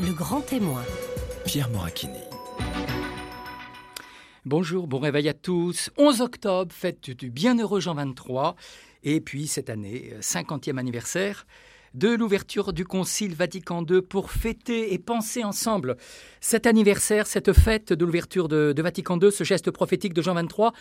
[0.00, 0.84] Le grand témoin.
[1.44, 2.20] Pierre Moracchini.
[4.44, 5.90] Bonjour, bon réveil à tous.
[5.96, 8.54] 11 octobre, fête du bienheureux Jean 23.
[9.02, 11.46] Et puis cette année, 50e anniversaire
[11.94, 15.96] de l'ouverture du Concile Vatican II pour fêter et penser ensemble
[16.40, 20.72] cet anniversaire, cette fête de l'ouverture de, Vatican II, ce geste prophétique de Jean 23.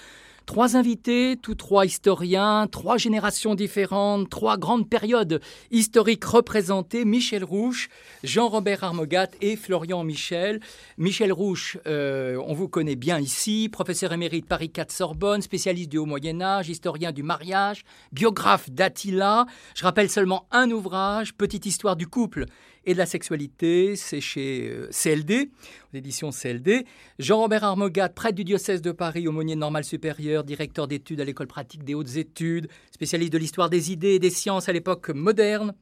[0.48, 5.42] Trois invités, tous trois historiens, trois générations différentes, trois grandes périodes
[5.72, 7.04] historiques représentées.
[7.04, 7.90] Michel Rouche,
[8.24, 10.62] Jean-Robert Armogat et Florian Michel.
[10.98, 15.98] Michel Rouche, euh, on vous connaît bien ici, professeur émérite Paris 4 Sorbonne, spécialiste du
[15.98, 19.48] Haut Moyen Âge, historien du mariage, biographe d'Attila.
[19.76, 22.46] Je rappelle seulement un ouvrage, Petite histoire du couple
[22.88, 23.96] et de la sexualité.
[23.96, 25.52] C'est chez euh, CLD,
[25.94, 26.86] l'édition CLD.
[27.20, 31.84] Jean-Robert Armogat, prêtre du diocèse de Paris, aumônier normal supérieur, directeur d'études à l'école pratique
[31.84, 35.76] des hautes études, spécialiste de l'histoire des idées et des sciences à l'époque moderne,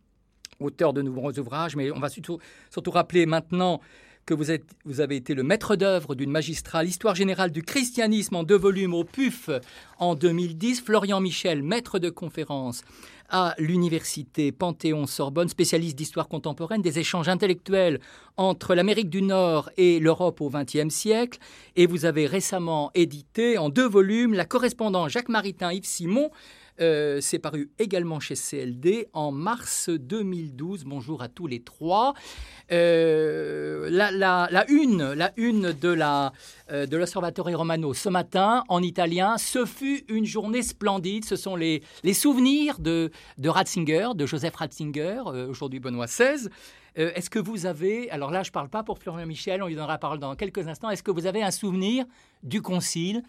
[0.59, 2.39] auteur de nombreux ouvrages, mais on va surtout,
[2.87, 3.81] rappeler maintenant
[4.25, 4.45] que vous,
[4.85, 8.95] vous avez été le maître d'œuvre d'une magistrale Histoire générale du christianisme en deux volumes
[8.95, 9.51] au PUF
[9.99, 10.81] en 2010.
[10.81, 12.81] Florian Michel, maître de conférence
[13.29, 17.99] à l'université Panthéon-Sorbonne, spécialiste d'histoire contemporaine, des échanges intellectuels
[18.37, 21.39] entre l'Amérique du Nord et l'Europe au XXe siècle.
[21.75, 26.29] Et vous avez récemment édité en deux volumes la correspondance Jacques Maritain Yves Simon
[26.81, 30.83] euh, c'est paru également chez CLD en mars 2012.
[30.83, 32.13] Bonjour à tous les trois.
[32.71, 36.33] Euh, la, une, la une de la
[36.71, 41.23] euh, de l'Osservatore Romano ce matin en italien, ce fut une journée splendide.
[41.23, 46.49] Ce sont les, les souvenirs de, de Ratzinger, de Joseph Ratzinger, aujourd'hui Benoît XVI.
[46.95, 49.75] est-ce que vous avez, alors là je ne parle pas pour Florian Michel, on lui
[49.75, 52.05] donnera la parole dans quelques instants, est-ce que vous avez un souvenir
[52.43, 53.23] du concile,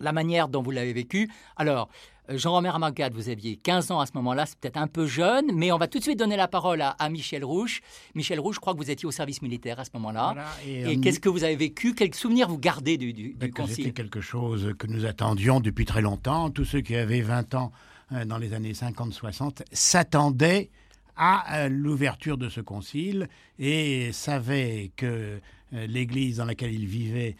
[0.00, 1.88] la manière dont vous l'avez vécu Alors,
[2.36, 5.72] Jean-Romain Armagade, vous aviez 15 ans à ce moment-là, c'est peut-être un peu jeune, mais
[5.72, 7.80] on va tout de suite donner la parole à, Michel Rouge.
[8.14, 10.34] Michel Rouge, je crois que vous étiez au service militaire à ce moment-là.
[10.66, 11.94] et, euh, qu'est-ce que vous avez vécu?
[11.94, 16.50] Quels souvenirs vous gardez du, du, C'était quelque chose que nous attendions depuis très longtemps.
[16.50, 17.72] Tous ceux qui avaient 20 ans
[18.12, 20.70] euh, dans les années 50-60 s'attendaient
[21.16, 25.40] à euh, l'ouverture de ce concile et savaient que
[25.72, 27.36] l'église dans laquelle ils vivaient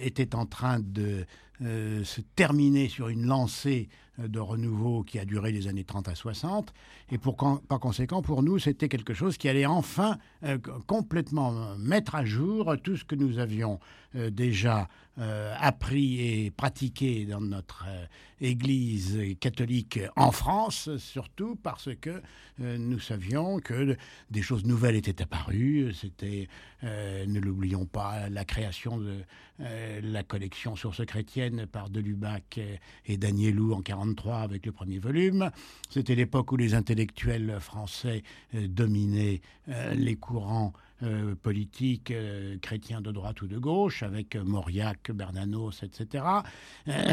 [0.00, 1.26] était en train de
[1.60, 6.14] se terminer sur une lancée euh, de renouveau qui a duré des années 30 à
[6.14, 6.72] 60.
[7.10, 12.14] Et pour, par conséquent, pour nous, c'était quelque chose qui allait enfin euh, complètement mettre
[12.14, 13.80] à jour tout ce que nous avions
[14.14, 14.88] euh, déjà
[15.60, 17.86] appris et pratiqué dans notre
[18.40, 22.20] Église catholique en France, surtout parce que
[22.58, 23.96] nous savions que
[24.32, 25.94] des choses nouvelles étaient apparues.
[25.94, 26.48] C'était,
[26.82, 29.20] ne l'oublions pas, la création de
[29.60, 32.58] la collection Sources chrétiennes par Delubac
[33.06, 35.50] et Danielou en 40 avec le premier volume.
[35.90, 38.22] C'était l'époque où les intellectuels français
[38.54, 40.72] euh, dominaient euh, les courants
[41.02, 42.12] euh, politiques
[42.62, 46.24] chrétiens de droite ou de gauche, avec Mauriac, Bernanos, etc.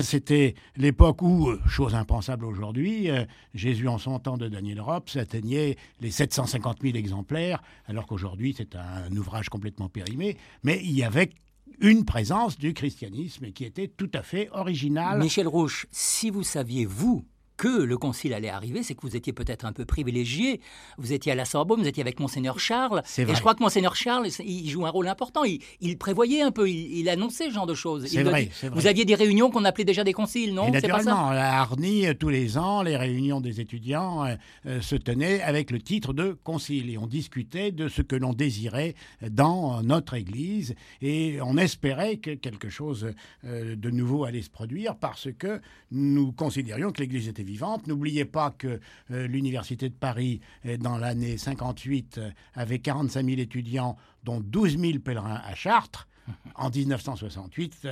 [0.02, 3.10] C'était l'époque où, chose impensable aujourd'hui,
[3.54, 8.76] Jésus en son temps de Daniel Rops atteignait les 750 000 exemplaires, alors qu'aujourd'hui c'est
[8.76, 11.32] un ouvrage complètement périmé, mais il y avait
[11.80, 15.20] une présence du christianisme qui était tout à fait originale.
[15.20, 17.26] Michel Rouche, si vous saviez, vous,
[17.62, 20.62] que le concile allait arriver, c'est que vous étiez peut-être un peu privilégié.
[20.98, 23.04] Vous étiez à la Sorbonne, vous étiez avec Monseigneur Charles.
[23.20, 25.44] Et je crois que Monseigneur Charles, il joue un rôle important.
[25.44, 28.08] Il, prévoyait un peu, il, annonçait ce genre de choses.
[28.08, 30.72] C'est vrai, Vous aviez des réunions qu'on appelait déjà des conciles, non?
[30.74, 31.16] C'est pas ça?
[31.16, 34.34] À Arny, tous les ans, les réunions des étudiants euh,
[34.66, 36.90] euh, se tenaient avec le titre de concile.
[36.90, 38.96] Et on discutait de ce que l'on désirait
[39.30, 40.74] dans notre Église.
[41.04, 43.14] Et on espérait que quelque chose
[43.46, 45.62] euh, de nouveau allait se produire parce que
[45.92, 47.44] nous considérions que l'Église était
[47.88, 48.80] N'oubliez pas que
[49.12, 54.78] euh, l'Université de Paris, euh, dans l'année 58, euh, avait 45 000 étudiants, dont 12
[54.78, 56.08] 000 pèlerins à Chartres.
[56.56, 57.88] En 1968,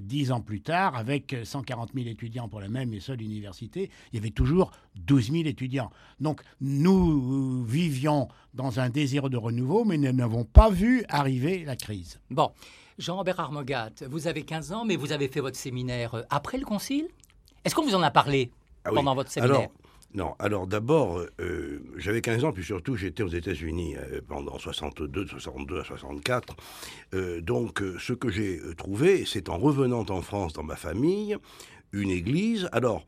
[0.00, 4.16] dix ans plus tard, avec 140 000 étudiants pour la même et seule université, il
[4.16, 5.90] y avait toujours 12 000 étudiants.
[6.18, 11.76] Donc nous vivions dans un désir de renouveau, mais nous n'avons pas vu arriver la
[11.76, 12.18] crise.
[12.28, 12.50] Bon,
[12.98, 17.08] Jean-Robert Armogat, vous avez 15 ans, mais vous avez fait votre séminaire après le Concile?
[17.64, 18.50] Est-ce qu'on vous en a parlé?
[18.84, 19.72] Ah pendant votre séminaire alors,
[20.12, 25.26] non, alors d'abord, euh, j'avais 15 ans, puis surtout j'étais aux États-Unis euh, pendant 62,
[25.26, 26.56] 62 à 64.
[27.14, 31.36] Euh, donc ce que j'ai trouvé, c'est en revenant en France dans ma famille,
[31.92, 33.04] une église, alors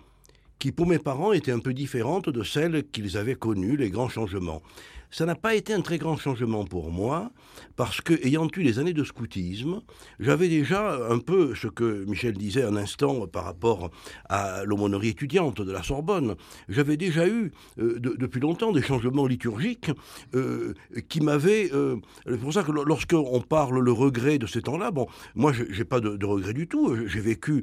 [0.61, 4.09] qui pour mes parents était un peu différente de celle qu'ils avaient connue, les grands
[4.09, 4.63] changements.
[5.13, 7.31] Ça n'a pas été un très grand changement pour moi,
[7.77, 9.83] parce que, ayant eu les années de scoutisme,
[10.19, 13.91] j'avais déjà un peu ce que Michel disait un instant par rapport
[14.29, 16.35] à l'aumônerie étudiante de la Sorbonne.
[16.69, 19.91] J'avais déjà eu, euh, depuis longtemps, des changements liturgiques
[20.35, 20.75] euh,
[21.09, 21.71] qui m'avaient.
[21.73, 25.85] Euh, c'est pour ça que lorsqu'on parle le regret de ces temps-là, bon, moi, j'ai
[25.85, 26.97] pas de, regret du tout.
[27.07, 27.63] J'ai vécu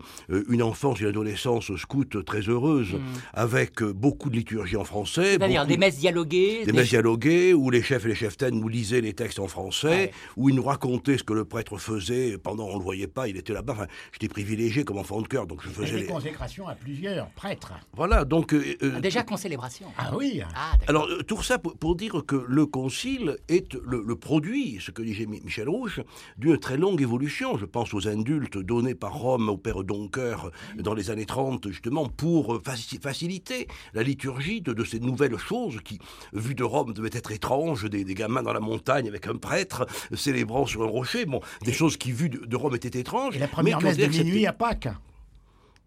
[0.50, 3.00] une enfance, une adolescence scout très heureuse, mmh.
[3.34, 5.34] avec beaucoup de liturgie en français.
[5.34, 9.02] C'est-à-dire des messes dialoguées Des, messes dialoguées, où les chefs et les cheftaines nous lisaient
[9.02, 12.78] les textes en français, où ils nous racontaient ce que le prêtre faisait pendant, on
[12.78, 13.74] le voyait pas, il était là-bas.
[13.74, 16.02] Enfin, j'étais privilégié comme enfant de cœur, donc je faisais.
[16.02, 17.74] des consécrations à plusieurs prêtres.
[17.94, 18.54] Voilà, donc.
[18.54, 19.88] Euh, euh, ah, déjà concélébration.
[19.98, 20.42] Ah oui.
[20.56, 25.02] Ah, Alors euh, tout ça pour, dire que le concile est le, produit, ce que
[25.02, 26.02] disait Michel Rouge,
[26.38, 27.58] d'une très longue évolution.
[27.58, 30.36] Je pense aux indultes donnés par Rome au père Doncker
[30.78, 36.00] dans les années 30, justement pour faciliter la liturgie de, ces nouvelles choses qui,
[36.34, 40.66] vues de Rome, devaient être étranges, des, gamins dans la montagne avec un prêtre célébrant
[40.66, 43.36] sur un rocher, bon, des choses qui, vues de, Rome, étaient étranges.
[43.36, 44.90] Et la première messe de minuit à Pâques.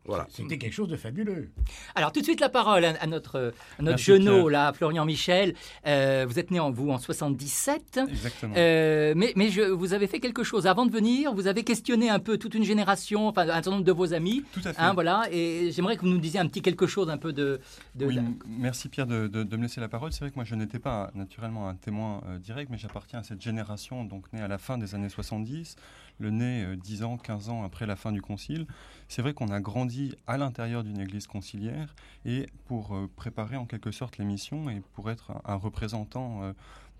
[0.04, 0.26] Voilà.
[0.30, 1.50] C'était quelque chose de fabuleux.
[1.94, 5.54] Alors tout de suite la parole à, notre, notre genou, là, Florian Michel.
[5.86, 8.00] Euh, vous êtes né en vous en 77.
[8.08, 8.54] Exactement.
[8.56, 11.32] Euh, mais mais je, vous avez fait quelque chose avant de venir.
[11.34, 14.44] Vous avez questionné un peu toute une génération, enfin un certain nombre de vos amis.
[14.52, 14.80] Tout à fait.
[14.80, 15.22] Hein, voilà.
[15.30, 17.60] Et j'aimerais que vous nous disiez un petit quelque chose un peu de.
[17.94, 20.12] de oui, merci Pierre de, de, me laisser la parole.
[20.12, 23.22] C'est vrai que moi je n'étais pas naturellement un témoin euh, direct, mais j'appartiens à
[23.22, 25.76] cette génération donc née à la fin des années 70
[26.18, 28.66] le nez 10 ans, 15 ans après la fin du concile.
[29.08, 31.94] C'est vrai qu'on a grandi à l'intérieur d'une église conciliaire
[32.24, 36.52] et pour euh, préparer en quelque sorte l'émission et pour être un, représentant euh,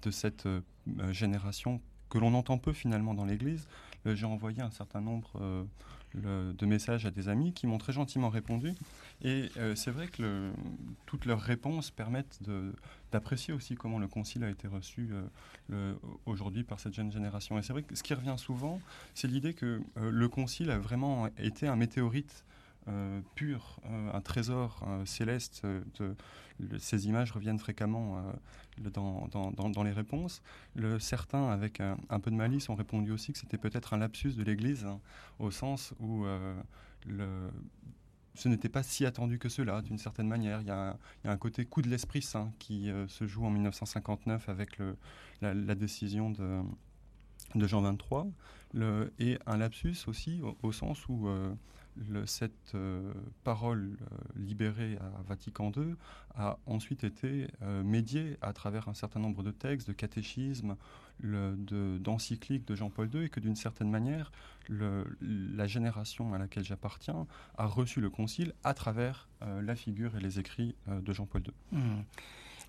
[0.02, 0.60] de cette euh,
[1.10, 1.80] génération
[2.10, 3.66] que l'on entend peu finalement dans l'église,
[4.04, 5.64] j'ai envoyé un certain nombre
[6.14, 8.74] de messages à des amis qui m'ont très gentiment répondu.
[9.24, 10.50] Et euh, c'est vrai que
[11.06, 12.40] toutes leurs réponses permettent
[13.12, 15.10] d'apprécier aussi comment le concile a été reçu
[15.72, 15.94] euh,
[16.26, 17.58] aujourd'hui par cette jeune génération.
[17.58, 18.80] Et c'est vrai que ce qui revient souvent,
[19.14, 22.44] c'est l'idée que euh, le concile a vraiment été un météorite
[23.34, 23.80] pur,
[24.12, 25.64] un trésor céleste.
[25.98, 26.16] De,
[26.78, 28.22] ces images reviennent fréquemment
[28.78, 30.42] dans, les réponses.
[30.98, 34.42] Certains, avec un, peu de malice, ont répondu aussi que c'était peut-être un lapsus de
[34.42, 35.00] l'Église, hein,
[35.38, 36.26] au sens où
[38.34, 40.60] ce n'était pas si attendu que cela, d'une certaine manière.
[40.62, 44.48] Il y, a, un côté coup de l'Esprit Saint qui euh, se joue en 1959
[44.48, 44.78] avec
[45.40, 48.32] la, décision de, Jean XXIII,
[48.72, 51.52] le, et un lapsus aussi au, sens où euh,
[52.26, 53.12] cette euh,
[53.44, 53.96] parole
[54.36, 55.94] libérée à Vatican II
[56.34, 57.48] a ensuite été
[57.84, 60.76] médiée à travers un certain nombre de textes, de catéchismes,
[61.20, 64.32] d'encycliques de, de Jean-Paul II, et que d'une certaine manière,
[64.68, 67.26] la génération à laquelle j'appartiens
[67.58, 71.42] a reçu le Concile à travers euh, la figure et les écrits euh, de Jean-Paul
[71.42, 71.78] II.
[71.78, 72.02] Hmm.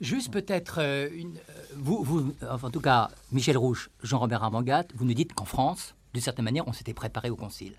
[0.01, 1.09] Juste peut-être, euh,
[1.75, 6.21] vous, vous, en tout cas, Michel Rouge, Jean-Robert Amangat, vous nous dites qu'en France, d'une
[6.21, 7.73] certaine manière, on s'était préparé au Concile.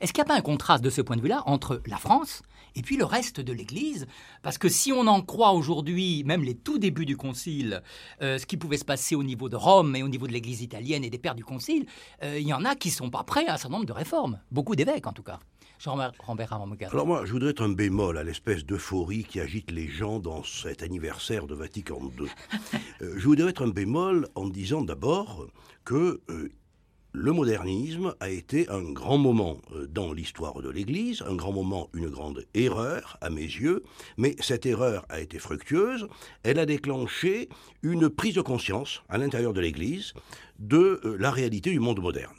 [0.00, 2.42] Est-ce qu'il n'y a pas un contraste de ce point de vue-là entre la France
[2.76, 4.06] et puis le reste de l'Église?
[4.42, 7.82] Parce que si on en croit aujourd'hui, même les tout débuts du Concile,
[8.22, 10.62] euh, ce qui pouvait se passer au niveau de Rome et au niveau de l'Église
[10.62, 11.86] italienne et des pères du Concile,
[12.22, 13.92] euh, il y en a qui ne sont pas prêts à un certain nombre de
[13.92, 14.38] réformes.
[14.50, 15.40] Beaucoup d'évêques, en tout cas.
[16.92, 20.44] Alors moi, je voudrais être un bémol à l'espèce d'euphorie qui agite les gens dans
[20.44, 22.28] cet anniversaire de Vatican II.
[23.00, 25.46] Euh, je voudrais être un bémol en disant d'abord
[25.86, 26.20] que
[27.12, 31.88] le modernisme a été un grand moment euh, dans l'histoire de l'Église, un grand moment,
[31.92, 33.82] une grande erreur à mes yeux,
[34.16, 36.08] mais cette erreur a été fructueuse,
[36.42, 37.48] elle a déclenché
[37.82, 40.12] une prise de conscience à l'intérieur de l'Église
[40.58, 42.34] de euh, la réalité du monde moderne.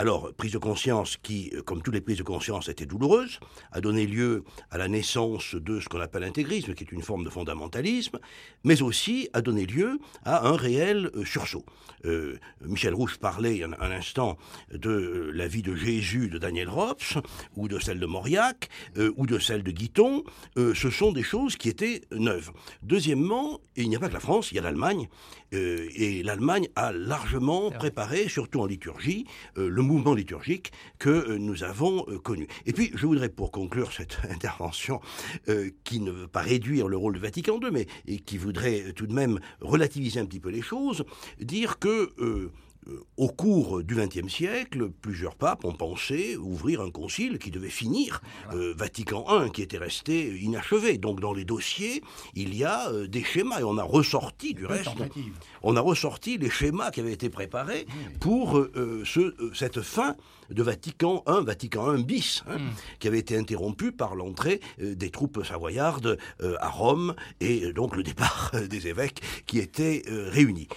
[0.00, 3.38] Alors, prise de conscience qui, euh, comme toutes les prises de conscience, était douloureuse,
[3.70, 7.22] a donné lieu à la naissance de ce qu'on appelle l'intégrisme, qui est une forme
[7.22, 8.18] de fondamentalisme,
[8.64, 11.66] mais aussi a donné lieu à un réel euh, sursaut.
[12.06, 14.38] Euh, Michel Rouge parlait un, un, instant
[14.72, 17.18] de la vie de Jésus de Daniel Rops,
[17.54, 18.70] ou de celle de Mauriac,
[19.16, 20.24] ou de celle de Guiton.
[20.56, 22.52] ce sont des choses qui étaient neuves.
[22.82, 25.08] Deuxièmement, il n'y a pas que la France, il y a l'Allemagne,
[25.52, 29.26] et l'Allemagne a largement préparé, surtout en liturgie,
[29.56, 32.46] le mouvement liturgique que euh, nous avons euh, connu.
[32.66, 35.00] Et puis, je voudrais, pour conclure cette intervention,
[35.48, 37.86] euh, qui ne veut pas réduire le rôle du Vatican II, mais
[38.20, 41.04] qui voudrait tout de même relativiser un petit peu les choses,
[41.40, 42.10] dire que
[43.16, 48.22] au cours du XXe siècle, plusieurs papes ont pensé ouvrir un concile qui devait finir
[48.52, 50.98] euh, Vatican I, qui était resté inachevé.
[50.98, 52.02] Donc dans les dossiers,
[52.34, 54.88] il y a euh, des schémas et on a ressorti du reste,
[55.62, 57.86] on a ressorti les schémas qui avaient été préparés
[58.18, 58.66] pour
[59.04, 60.16] ce, cette fin
[60.50, 62.70] de Vatican I, Vatican I bis, hein, hmm.
[62.98, 66.18] qui avait été interrompu par l'entrée des troupes savoyardes
[66.60, 70.68] à Rome et donc le départ des évêques qui étaient réunis.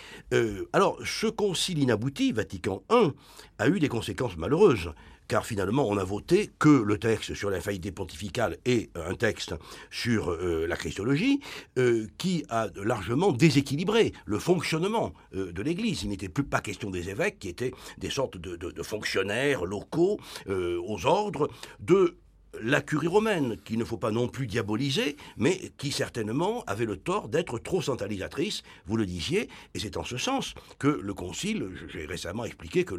[0.74, 3.12] alors ce concile abouti, Vatican I,
[3.60, 4.94] a eu des conséquences malheureuses
[5.34, 9.56] car finalement on a voté que le texte sur la faillite pontificale et un texte
[9.90, 11.40] sur euh, la christologie
[11.80, 16.04] euh, qui a largement déséquilibré le fonctionnement euh, de l'Église.
[16.04, 21.06] Il n'était plus pas question des évêques qui étaient des sortes de fonctionnaires locaux aux
[21.08, 21.50] ordres,
[21.80, 22.16] de
[22.62, 26.98] la curie romaine, qu'il ne faut pas non plus diaboliser, mais qui certainement avait le
[26.98, 31.70] tort d'être trop centralisatrice, vous le disiez, et c'est en ce sens que le Concile,
[31.92, 32.96] j'ai récemment expliqué que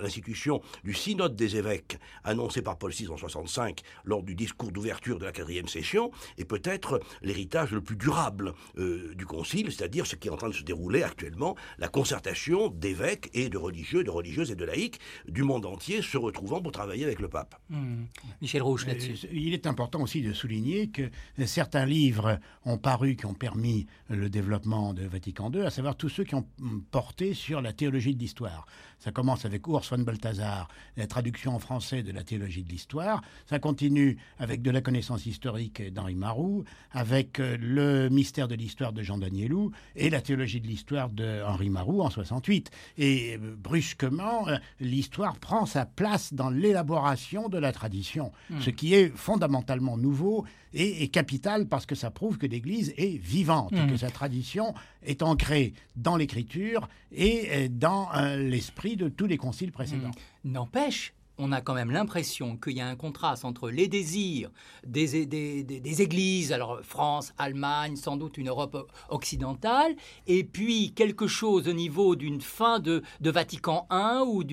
[0.00, 5.18] l'institution du synode des évêques, annoncé par Paul VI en 65 lors du discours d'ouverture
[5.18, 10.16] de la quatrième session, est peut-être l'héritage le plus durable euh, du Concile, c'est-à-dire ce
[10.16, 14.10] qui est en train de se dérouler actuellement, la concertation d'évêques et de religieux, de
[14.10, 17.60] religieuses et de laïcs du monde entier se retrouvant pour travailler avec le pape.
[17.70, 18.04] Mmh.
[18.40, 21.10] Michel Rouge, euh, il est important aussi de souligner que
[21.46, 26.08] certains livres ont paru qui ont permis le développement de Vatican II, à savoir tous
[26.08, 26.46] ceux qui ont
[26.90, 28.66] porté sur la théologie de l'histoire.
[29.02, 33.20] Ça commence avec Urs von Balthasar, la traduction en français de la théologie de l'histoire.
[33.46, 38.92] Ça continue avec de la connaissance historique d'Henri Marou, avec euh, le mystère de l'histoire
[38.92, 42.70] de Jean Danielou et la théologie de l'histoire de Henri Marou en 68.
[42.98, 44.46] Et euh, brusquement,
[44.78, 51.08] l'histoire prend sa place dans l'élaboration de la tradition, ce qui est fondamentalement nouveau et,
[51.08, 53.98] capital parce que ça prouve que l'Église est vivante, que mmh.
[53.98, 59.72] sa tradition est ancrée dans l'Écriture et euh, dans euh, l'esprit de tous les conciles
[59.72, 60.10] précédents.
[60.44, 60.52] Mmh.
[60.52, 64.50] N'empêche, on a quand même l'impression qu'il y a un contraste entre les désirs
[64.86, 69.94] des, églises, alors France, Allemagne, sans doute une Europe occidentale,
[70.26, 74.44] et puis quelque chose au niveau d'une fin de, Vatican I ou,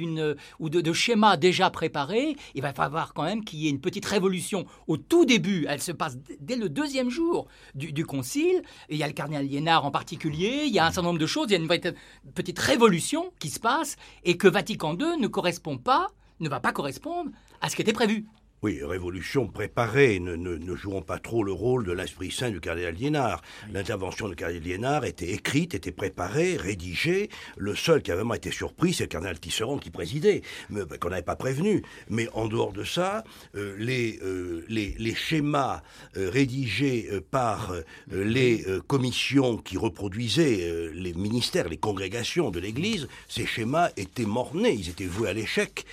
[0.60, 2.36] ou de, schémas déjà préparés.
[2.56, 5.66] Il va falloir quand même qu'il y ait une petite révolution au tout début.
[5.68, 8.64] Elle se passe dès le deuxième jour du, concile.
[8.90, 11.26] il y a le cardinal Liénard en particulier, il y a un certain nombre de
[11.26, 11.94] choses, il y a une
[12.34, 16.10] petite révolution qui se passe, et que Vatican II ne correspond pas
[16.40, 17.32] ne va pas correspondre
[17.62, 18.26] à ce qui était prévu.
[18.62, 22.94] Oui, révolution préparée, ne, ne, jouons pas trop le rôle de l'esprit saint du cardinal
[22.94, 23.42] Liénard.
[23.72, 27.30] L'intervention du cardinal Liénard était écrite, était préparée, rédigée.
[27.56, 30.98] Le seul qui a vraiment été surpris, c'est le cardinal Tisserand qui présidait, mais ben,
[30.98, 31.84] qu'on n'avait pas prévenu.
[32.10, 33.24] Mais en dehors de ça,
[33.56, 35.82] euh, les, euh, les, les, schémas
[36.18, 37.74] euh, rédigés par
[38.12, 44.90] les commissions qui reproduisaient les ministères, les congrégations de l'Église, ces schémas étaient mornés, ils
[44.90, 45.86] étaient voués à l'échec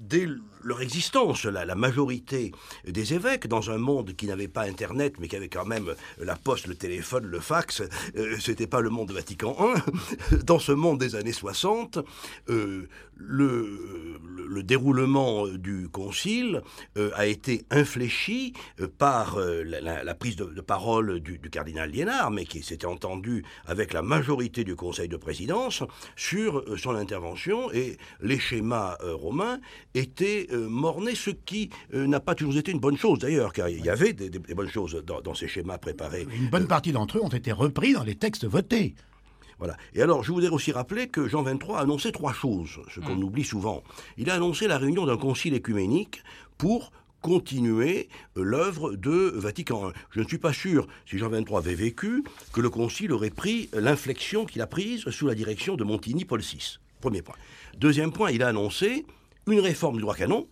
[0.00, 0.26] dès
[0.64, 2.52] leur existence, la, majorité
[2.86, 6.36] des évêques, dans un monde qui n'avait pas Internet, mais qui avait quand même la
[6.36, 7.82] poste, le téléphone, le fax,
[8.16, 10.36] euh, c'était pas le monde de Vatican I.
[10.44, 11.98] Dans ce monde des années 60,
[12.48, 14.18] euh, le,
[14.48, 16.62] le, déroulement du concile
[16.96, 18.54] euh, a été infléchi
[18.98, 24.02] par la, prise de, parole du, du, cardinal Liénard, mais qui s'était entendu avec la
[24.02, 25.82] majorité du conseil de présidence
[26.16, 29.60] sur son intervention, et les schémas romains
[29.94, 33.68] étaient euh, morné, ce qui euh, n'a pas toujours été une bonne chose d'ailleurs, car
[33.68, 36.26] il y avait des, bonnes choses dans, ces schémas préparés.
[36.34, 38.94] Une bonne partie d'entre eux ont été repris dans les textes votés.
[39.58, 39.76] Voilà.
[39.94, 43.16] Et alors, je voudrais aussi rappeler que Jean XXIII a annoncé trois choses, ce qu'on
[43.16, 43.24] mm.
[43.24, 43.82] oublie souvent.
[44.16, 46.22] Il a annoncé la réunion d'un concile écuménique
[46.58, 49.92] pour continuer euh, l'œuvre de Vatican I.
[50.10, 53.70] Je ne suis pas sûr, si Jean XXIII avait vécu, que le concile aurait pris
[53.72, 56.78] l'inflexion qu'il a prise sous la direction de Montigny Paul VI.
[57.00, 57.36] Premier point.
[57.78, 59.06] Deuxième point, il a annoncé
[59.46, 60.46] une réforme du droit canon.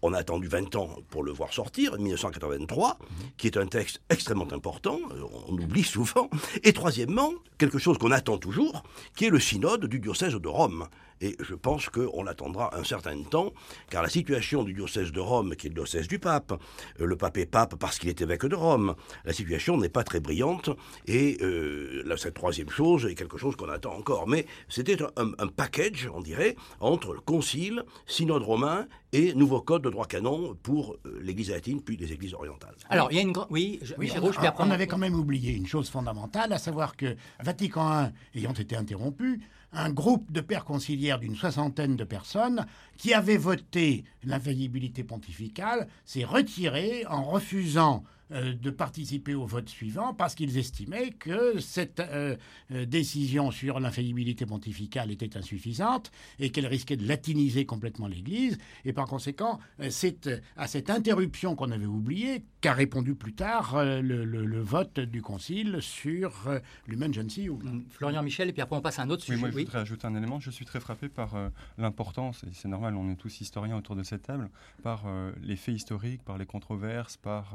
[0.00, 2.98] On a attendu 20 ans pour le voir sortir, 1983,
[3.36, 6.30] qui est un texte extrêmement important, euh, on oublie souvent.
[6.62, 8.84] Et troisièmement, quelque chose qu'on attend toujours,
[9.16, 10.86] qui est le synode du diocèse de Rome,
[11.20, 13.52] et je pense qu'on l'attendra un certain temps,
[13.90, 16.52] car la situation du diocèse de Rome, qui est le diocèse du pape,
[17.00, 18.94] euh, le pape est pape parce qu'il est évêque de Rome,
[19.24, 20.70] la situation n'est pas très brillante,
[21.06, 24.28] et euh, cette troisième chose est quelque chose qu'on attend encore.
[24.28, 29.90] Mais c'était un, package, on dirait, entre le concile, synode romain et nouveau code de
[29.90, 32.74] droit canon pour euh, l'Église latine puis les Églises orientales.
[32.90, 33.46] Alors, il y a une grande...
[33.50, 34.12] Oui, oui
[34.58, 38.76] on, avait quand même oublié une chose fondamentale, à savoir que Vatican I ayant été
[38.76, 39.40] interrompu,
[39.72, 46.24] un groupe de pères conciliaires d'une soixantaine de personnes qui avaient voté l'infaillibilité pontificale s'est
[46.24, 52.36] retiré en refusant euh, de participer au vote suivant parce qu'ils estimaient que cette euh,
[52.72, 58.58] euh, décision sur l'infaillibilité pontificale était insuffisante et qu'elle risquait de latiniser complètement l'Église.
[58.84, 64.60] Et par conséquent, c'est à cette interruption qu'on avait oubliée qu'a répondu plus tard le,
[64.60, 66.48] vote du Concile sur
[66.86, 67.58] l'Human Gentium.
[67.58, 69.38] Mm, Florian Michel, et puis après on passe à un autre sujet.
[69.38, 70.40] moi, je voudrais ajouter un élément.
[70.40, 71.36] Je suis très frappé par
[71.76, 74.50] l'importance, et c'est normal, on est tous historiens autour de cette table,
[74.82, 75.04] par
[75.42, 77.54] les faits historiques, par les controverses, par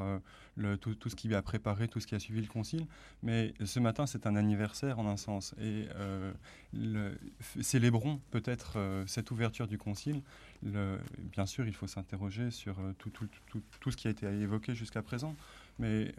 [0.79, 2.85] tout, ce qui a préparé, tout ce qui a suivi le concile.
[3.21, 5.55] Mais ce matin, c'est un anniversaire en un sens.
[5.59, 6.31] Et euh,
[7.61, 10.21] célébrons peut-être euh, cette ouverture du concile.
[10.61, 15.35] Bien sûr, il faut s'interroger sur euh, tout, ce qui a été évoqué jusqu'à présent.
[15.79, 16.13] Mais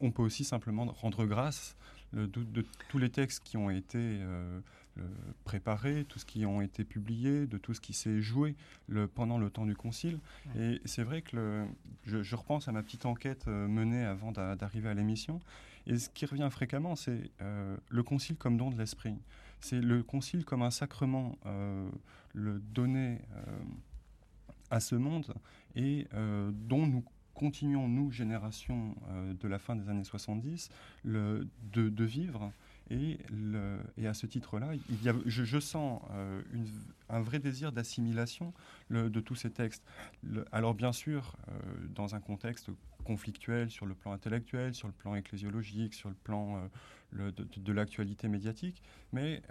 [0.00, 1.76] on peut aussi simplement rendre grâce
[2.12, 4.20] de, tous les textes qui ont été
[5.44, 8.56] préparés, tout ce qui ont été publiés, de tout ce qui s'est joué
[8.88, 10.18] le, pendant le temps du concile.
[10.58, 11.66] Et c'est vrai que
[12.04, 15.40] je, repense à ma petite enquête euh, menée avant d'arriver à l'émission.
[15.86, 19.14] Et ce qui revient fréquemment, c'est euh, le concile comme don de l'esprit.
[19.60, 21.88] C'est le concile comme un sacrement euh,
[22.36, 23.20] le donné
[24.70, 25.34] à ce monde
[25.74, 27.02] et dont nous
[27.34, 28.94] continuons, nous, génération
[29.40, 30.70] de la fin des années 70,
[31.04, 32.52] le, de, vivre
[32.90, 33.18] et,
[33.96, 34.72] et à ce titre-là,
[35.26, 36.42] je, je, sens euh,
[37.08, 38.52] un vrai désir d'assimilation
[38.90, 39.82] de tous ces textes.
[40.52, 41.52] alors bien sûr, euh,
[41.94, 42.70] dans un contexte
[43.04, 46.68] conflictuel sur le plan intellectuel, sur le plan ecclésiologique, sur le plan
[47.14, 49.42] euh, de l'actualité médiatique, mais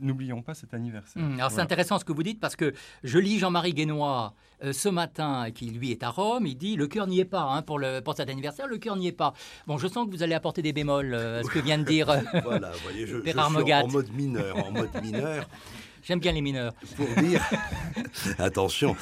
[0.00, 1.22] N'oublions pas cet anniversaire.
[1.22, 2.74] Hum, alors c'est intéressant ce que vous dites parce que
[3.04, 4.34] je lis Jean-Marie Guénois
[4.64, 7.42] euh, ce matin, qui lui est à Rome, il dit le cœur n'y est pas
[7.42, 9.34] hein, pour, le, pour cet anniversaire, le cœur n'y est pas.
[9.66, 11.84] Bon, je sens que vous allez apporter des bémols euh, à ce que vient de
[11.84, 13.50] dire euh, voilà, voyez, je, je suis en
[13.88, 15.48] mode mineur, en mode mineur.
[16.04, 16.74] J'aime bien les mineurs.
[16.96, 17.42] Pour dire,
[18.38, 18.94] attention,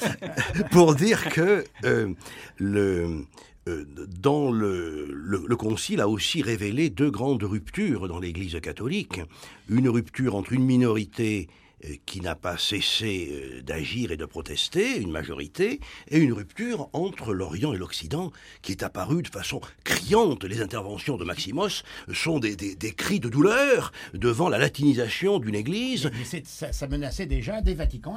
[0.71, 2.15] pour dire que le,
[2.63, 3.21] euh,
[3.65, 9.21] dans le, le, Concile a aussi révélé deux grandes ruptures dans l'Église catholique.
[9.69, 11.47] Une rupture entre une minorité
[11.85, 15.79] euh, qui n'a pas cessé euh, d'agir et de protester, une majorité,
[16.09, 20.43] et une rupture entre l'Orient et l'Occident qui est apparue de façon criante.
[20.43, 26.09] Les interventions de Maximos sont des, cris de douleur devant la latinisation d'une Église.
[26.13, 28.15] Mais ça, ça, menaçait déjà des Vatican.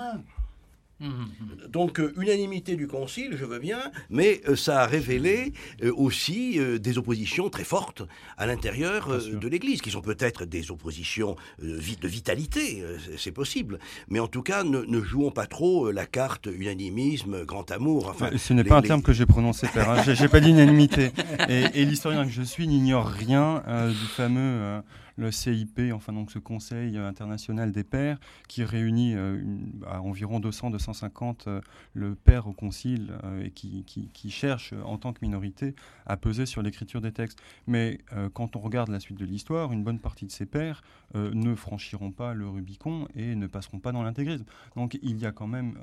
[1.69, 6.59] Donc euh, unanimité du Concile, je veux bien, mais euh, ça a révélé euh, aussi
[6.81, 8.03] des oppositions très fortes
[8.39, 12.83] à l'intérieur de l'Église, qui sont peut-être des oppositions de vitalité,
[13.19, 18.09] c'est possible, mais en tout cas ne, jouons pas trop la carte unanimisme, grand amour.
[18.09, 19.91] Enfin, Ce n'est pas un terme que j'ai prononcé, père.
[19.91, 20.03] Hein.
[20.07, 21.11] J'ai pas d'unanimité.
[21.49, 24.83] Et, et l'historien que je suis n'ignore rien du fameux
[25.17, 28.19] le CIP, enfin donc ce Conseil international des pères,
[28.49, 29.43] qui réunit euh,
[29.87, 31.61] à environ 200-250 euh,
[31.95, 35.75] le père au concile euh, et qui, qui, cherche en tant que minorité
[36.05, 37.41] à peser sur l'écriture des textes.
[37.67, 37.99] Mais
[38.35, 40.83] quand on regarde la suite de l'histoire, une bonne partie de ces pères
[41.15, 44.45] ne franchiront pas le Rubicon et ne passeront pas dans l'intégrisme.
[44.75, 45.79] Donc il y a quand même,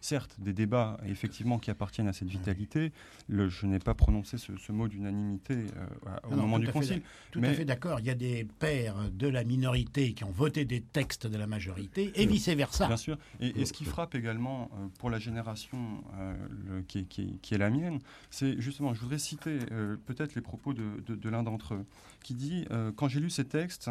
[0.00, 2.92] certes, des débats effectivement qui appartiennent à cette vitalité.
[3.28, 5.66] Le, je n'ai pas prononcé ce, mot d'unanimité
[6.24, 7.02] au moment du concile.
[7.30, 8.00] tout à fait d'accord.
[8.00, 8.46] Il y a des
[9.12, 12.86] de la minorité qui ont voté des textes de la majorité et vice-versa.
[12.86, 13.18] Bien sûr.
[13.40, 17.06] Et, ce qui frappe également euh, pour la génération euh, qui,
[17.52, 17.98] est la mienne,
[18.30, 21.84] c'est justement, je voudrais citer euh, peut-être les propos de, l'un d'entre eux,
[22.22, 23.90] qui dit Quand j'ai lu ces textes,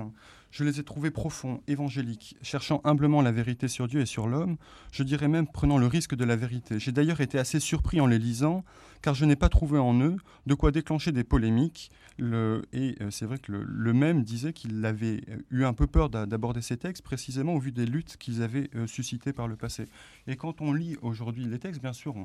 [0.51, 4.57] je les ai trouvés profonds, évangéliques, cherchant humblement la vérité sur Dieu et sur l'homme,
[4.91, 6.79] je dirais même prenant le risque de la vérité.
[6.79, 8.63] J'ai d'ailleurs été assez surpris en les lisant,
[9.01, 11.91] car je n'ai pas trouvé en eux de quoi déclencher des polémiques.
[12.17, 15.87] Le, et c'est vrai que le même disait qu'il il avait euh, eu un peu
[15.87, 19.55] peur d'aborder ces textes, précisément au vu des luttes qu'ils avaient euh, suscitées par le
[19.55, 19.85] passé.
[20.27, 22.15] Et quand on lit aujourd'hui les textes, bien sûr,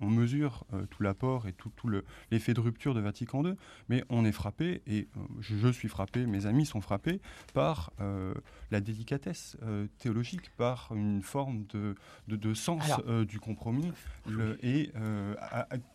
[0.00, 1.70] on, mesure euh, tout l'apport et tout,
[2.30, 3.54] l'effet de rupture de Vatican II,
[3.88, 5.08] mais on est frappé, et
[5.40, 7.20] je, suis frappé, mes amis sont frappés,
[7.54, 7.92] par
[8.70, 9.56] la délicatesse
[9.98, 11.94] théologique, par une forme de,
[12.26, 12.82] de, sens
[13.28, 13.92] du compromis,
[14.62, 14.90] et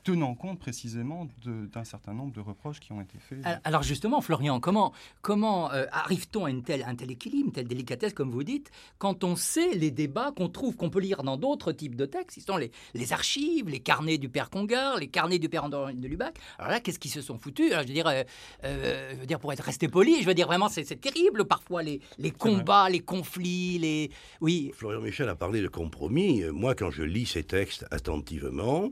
[0.03, 3.42] tenant compte précisément d'un certain nombre de reproches qui ont été faits.
[3.63, 8.13] Alors justement, Florian, comment, comment arrive-t-on à une telle, un tel équilibre, une telle délicatesse,
[8.13, 11.71] comme vous dites, quand on sait les débats qu'on trouve, qu'on peut lire dans d'autres
[11.71, 15.39] types de textes, ils sont les, les, archives, les carnets du père Congar, les carnets
[15.39, 16.37] du père André de Lubac.
[16.57, 18.23] Alors là, qu'est-ce qu'ils se sont foutus Je veux dire, euh,
[18.63, 21.83] euh, je veux dire, pour être resté poli, je veux dire vraiment, c'est terrible parfois
[21.83, 24.11] les, les combats, les conflits, les.
[24.41, 24.71] Oui.
[24.75, 26.43] Florian Michel a parlé de compromis.
[26.51, 28.91] Moi, quand je lis ces textes attentivement,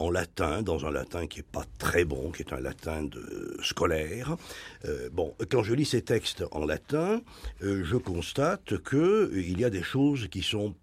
[0.00, 3.56] en latin, dans un latin qui n'est pas très bon, qui est un latin de
[3.62, 4.36] scolaire.
[4.86, 7.20] Euh, bon, quand je lis ces textes en latin,
[7.62, 10.74] euh, je constate qu'il y a des choses qui sont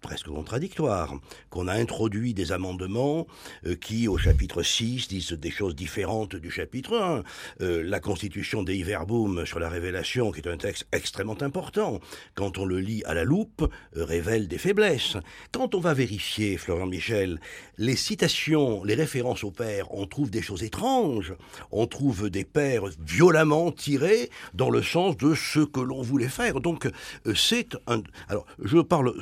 [0.00, 1.14] presque contradictoires,
[1.50, 3.26] qu'on a introduit des amendements
[3.66, 7.22] euh, qui, au chapitre 6, disent des choses différentes du chapitre 1.
[7.60, 12.00] Euh, la constitution des Iverboom sur la révélation, qui est un texte extrêmement important,
[12.34, 15.16] quand on le lit à la loupe, euh, révèle des faiblesses.
[15.52, 17.40] Quand on va vérifier, Florian Michel,
[17.76, 21.34] les citations, les références au père, on trouve des choses étranges.
[21.70, 26.60] On trouve des pères violemment tirés dans le sens de ce que l'on voulait faire.
[26.60, 26.88] Donc,
[27.34, 28.02] c'est un...
[28.28, 29.14] Alors, je parle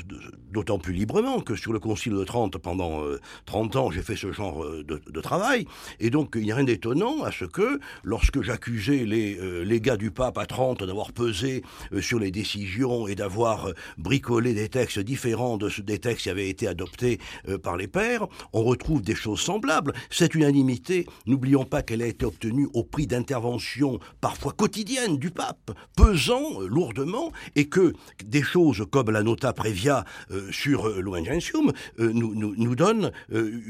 [0.76, 3.00] plus librement que sur le Concile de Trente, pendant
[3.46, 5.66] 30 euh, ans, j'ai fait ce genre euh, de, travail.
[6.00, 9.80] Et donc, il n'y a rien d'étonnant à ce que, lorsque j'accusais les, euh, les
[9.80, 11.62] gars du pape à Trente d'avoir pesé
[12.00, 16.66] sur les décisions et d'avoir bricolé des textes différents de des textes qui avaient été
[16.66, 17.18] adoptés
[17.62, 19.92] par les pères, on retrouve des choses semblables.
[20.10, 25.70] Cette unanimité, n'oublions pas qu'elle a été obtenue au prix d'interventions parfois quotidiennes du pape,
[25.94, 27.92] pesant lourdement, et que
[28.24, 30.04] des choses comme la nota previa
[30.58, 33.60] sur euh, euh, nous, nous, nous, donne euh,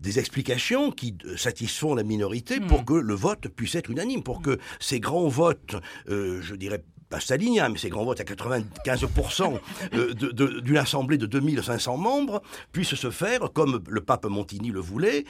[0.00, 2.84] des explications qui satisfont la minorité pour hmm.
[2.84, 5.76] que le vote puisse être unanime, pour que ces grands votes,
[6.08, 9.58] je dirais pas stalinien, mais ces grands votes à 95%
[10.62, 15.24] d'une assemblée de 2500 membres puissent se faire, comme le pape Montigny le voulait,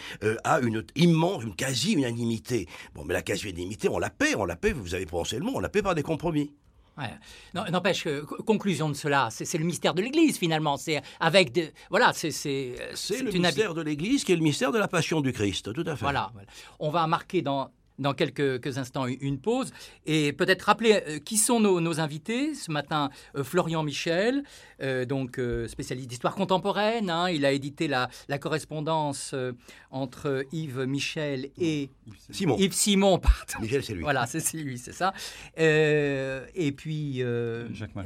[0.44, 2.66] à une immense, une quasi-unanimité.
[2.94, 5.52] Bon, mais la quasi-unanimité, on la paie, on la paie, vous avez prononcé le mot,
[5.54, 6.52] on la paie par des compromis.
[7.54, 8.06] N'empêche,
[8.46, 10.76] conclusion de cela, c'est le mystère de l'Église finalement.
[10.76, 12.74] C'est avec de, voilà, c'est c'est
[13.22, 15.96] le mystère de l'Église qui est le mystère de la Passion du Christ, tout à
[15.96, 16.04] fait.
[16.04, 16.32] Voilà,
[16.78, 19.70] on va marquer dans dans quelques, instants une pause
[20.06, 22.54] et peut-être rappeler euh, qui sont nos, invités.
[22.54, 24.42] Ce matin, euh, Florian Michel,
[24.82, 27.10] euh, donc spécialiste d'histoire contemporaine.
[27.10, 27.30] Hein.
[27.30, 28.08] il a édité la,
[28.38, 29.34] correspondance
[29.90, 31.90] entre Yves Michel et
[32.30, 32.56] Simon.
[32.56, 33.60] Yves Simon, pardon.
[33.60, 34.02] Michel, c'est lui.
[34.02, 35.12] Voilà, c'est lui, c'est ça.
[35.56, 37.22] et puis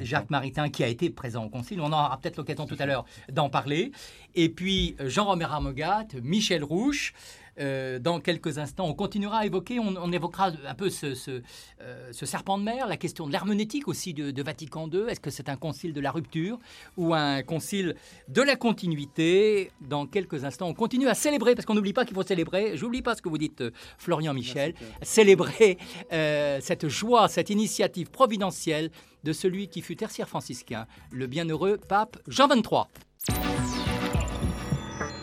[0.01, 0.69] Jacques Maritain.
[0.71, 1.81] qui a été présent au Concile.
[1.81, 3.93] On aura peut-être l'occasion tout à l'heure d'en parler.
[4.35, 7.15] Et puis Jean-Romer Amogat, Michel Rouche.
[7.61, 8.87] Euh, dans quelques instants.
[8.87, 12.97] On continuera à évoquer, on, évoquera un peu ce, euh, ce, serpent de mer, la
[12.97, 15.05] question de l'herméneutique aussi de, Vatican II.
[15.09, 16.59] Est-ce que c'est un concile de la rupture
[16.97, 17.95] ou un concile
[18.27, 19.71] de la continuité?
[19.81, 22.77] Dans quelques instants, on continue à célébrer, parce qu'on n'oublie pas qu'il faut célébrer.
[22.77, 24.75] J'oublie pas ce que vous dites, euh, Florian Michel.
[25.03, 25.79] Célébrer
[26.11, 28.91] cette joie, cette initiative providentielle
[29.23, 32.87] de celui qui fut tertiaire franciscain, le bienheureux pape Jean XXIII.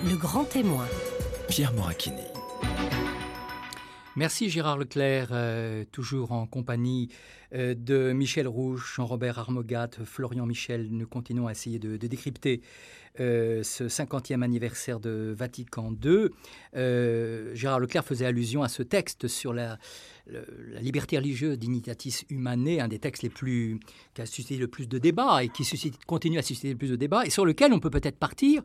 [0.06, 0.88] Le grand témoin.
[1.52, 2.24] Pierre Moracchini.
[4.16, 7.10] Merci Gérard Leclerc, euh, toujours en compagnie
[7.54, 10.88] euh, de Michel Rouge, Jean-Robert Armogat, Florian Michel.
[10.92, 12.62] Nous continuons à essayer de, décrypter
[13.20, 16.30] euh, ce 50e anniversaire de Vatican II.
[17.54, 19.78] Gérard Leclerc faisait allusion à ce texte sur la,
[20.80, 23.80] liberté religieuse d'Initatis Humanae, un des textes les plus
[24.14, 25.64] qui a suscité le plus de débats et qui
[26.08, 28.62] continue à susciter le plus de débats, et sur lequel on peut peut-être partir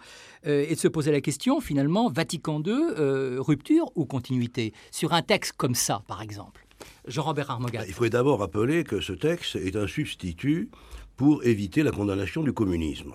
[0.46, 4.72] euh, et se poser la question finalement Vatican II, euh, rupture ou continuité?
[4.90, 6.66] Sur un texte comme ça, par exemple.
[7.06, 7.87] Jean-Robert Armogat.
[7.87, 10.68] Il faut d'abord rappeler que ce texte est un substitut
[11.16, 13.12] pour éviter la condamnation du communisme.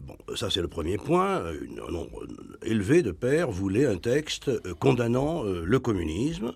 [0.00, 1.44] Bon, ça c'est le premier point.
[1.44, 2.26] Un nombre
[2.62, 6.54] élevé de pères voulaient un texte euh, condamnant le communisme.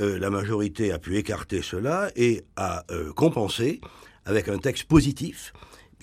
[0.00, 3.80] Euh, la majorité a pu écarter cela et a euh, compensé
[4.26, 5.52] avec un texte positif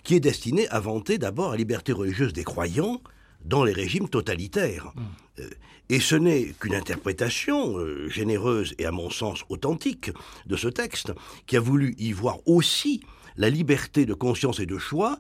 [0.04, 3.02] qui est destiné à vanter d'abord la liberté religieuse des croyants
[3.46, 4.92] dans les régimes totalitaires.
[4.96, 5.02] Mmh.
[5.40, 5.50] Euh,
[5.88, 10.10] et ce n'est qu'une interprétation généreuse et à mon sens authentique
[10.48, 11.14] de ce texte
[11.46, 13.02] qui a voulu y voir aussi
[13.38, 15.20] la liberté de conscience et de choix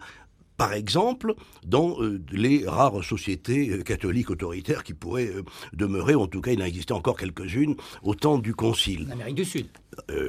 [0.57, 6.27] par exemple, dans euh, les rares sociétés euh, catholiques autoritaires qui pourraient euh, demeurer, en
[6.27, 9.07] tout cas il en existait encore quelques-unes, au temps du Concile.
[9.09, 9.67] En Amérique du Sud,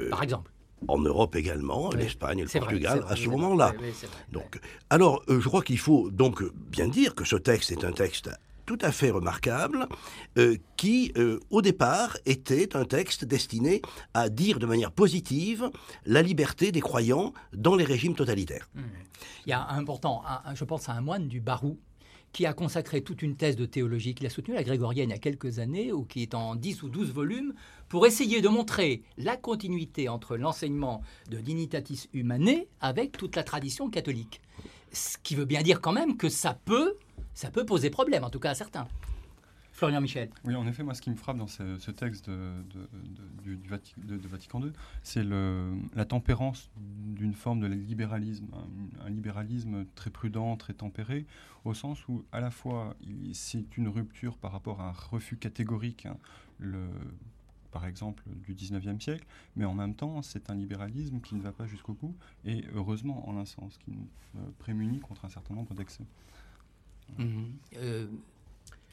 [0.09, 0.51] par exemple.
[0.87, 3.73] En Europe également, l'Espagne et le Portugal, à ce moment-là.
[4.31, 4.59] donc,
[4.91, 8.29] alors, je crois qu'il faut donc bien dire que ce texte est un texte
[8.67, 9.87] tout à fait remarquable,
[10.37, 13.81] euh, qui, euh, au départ, était un texte destiné
[14.13, 15.71] à dire de manière positive
[16.05, 18.69] la liberté des croyants dans les régimes totalitaires.
[18.75, 18.81] Mmh.
[19.47, 20.21] Il y a un important,
[20.53, 21.79] je pense à un moine du Barou,
[22.33, 25.15] qui a consacré toute une thèse de théologie qu'il a soutenue, la grégorienne, il y
[25.15, 27.53] a quelques années, ou qui est en 10 ou 12 volumes,
[27.87, 33.89] pour essayer de montrer la continuité entre l'enseignement de Dignitatis Humanae avec toute la tradition
[33.89, 34.41] catholique.
[34.91, 36.97] Ce qui veut bien dire quand même que ça peut
[37.37, 38.87] ça peut poser problème, en tout cas à certains.
[39.71, 40.31] Florian Michel.
[40.43, 42.51] Oui, en effet, moi, ce qui me frappe dans ce, texte de,
[43.43, 43.59] du,
[44.27, 44.71] Vatican II,
[45.03, 48.47] c'est la tempérance d'une forme de libéralisme,
[49.05, 51.27] un, libéralisme très prudent, très tempéré,
[51.63, 52.95] au sens où, à la fois,
[53.33, 56.17] c'est une rupture par rapport à un refus catégorique, hein,
[57.71, 61.51] par exemple, du 19e siècle, mais en même temps, c'est un libéralisme qui ne va
[61.51, 64.07] pas jusqu'au bout, et heureusement, en un sens, qui nous
[64.57, 66.03] prémunit contre un certain nombre d'excès.
[67.17, 67.45] Mmh.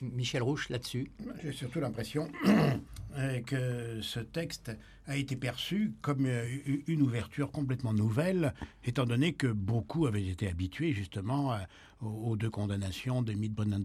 [0.01, 1.11] Michel Rouche là-dessus
[1.43, 2.31] J'ai surtout l'impression
[3.47, 4.73] que ce texte
[5.07, 6.47] a été perçu comme euh,
[6.87, 11.59] une ouverture complètement nouvelle, étant donné que beaucoup avaient été habitués justement euh,
[12.01, 13.77] aux deux condamnations de Midbrunner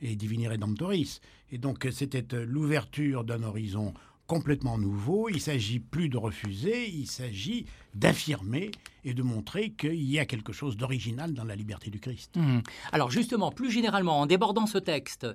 [0.00, 1.20] et Divini Redemptoris.
[1.50, 3.92] Et donc c'était euh, l'ouverture d'un horizon
[4.26, 5.28] complètement nouveau.
[5.28, 8.70] Il s'agit plus de refuser, il s'agit d'affirmer
[9.04, 12.36] et de montrer qu'il y a quelque chose d'original dans la liberté du Christ.
[12.36, 12.60] Mmh.
[12.92, 15.26] Alors justement, plus généralement, en débordant ce texte,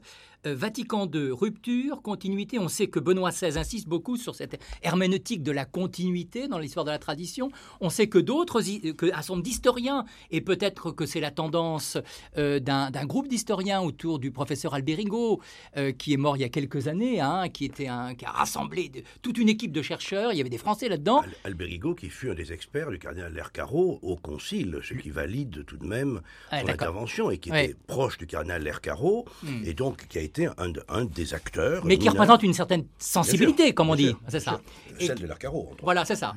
[0.45, 5.43] euh, Vatican II, rupture, continuité, on sait que Benoît XVI insiste beaucoup sur cette herméneutique
[5.43, 7.49] de la continuité dans l'histoire de la tradition.
[7.81, 11.97] On sait que d'autres, que un certain d'historiens, et peut-être que c'est la tendance
[12.37, 15.41] euh, d'un groupe d'historiens autour du professeur Alberigo,
[15.77, 18.31] euh, qui est mort il y a quelques années, hein, qui, était un, qui a
[18.31, 21.23] rassemblé toute une équipe de chercheurs, il y avait des Français là-dedans.
[21.43, 25.77] Alberigo qui fut un des experts du cardinal Lercaro au Concile, ce qui valide tout
[25.77, 29.63] de même ah, son intervention et qui était proche du cardinal Lercaro hmm.
[29.65, 31.85] et donc qui a été un, un des acteurs.
[31.85, 34.13] Mais qui représente une certaine sensibilité, comme on dit.
[34.27, 34.59] C'est ça.
[34.99, 35.73] Celle de Lercaro.
[35.81, 36.33] Voilà, c'est ça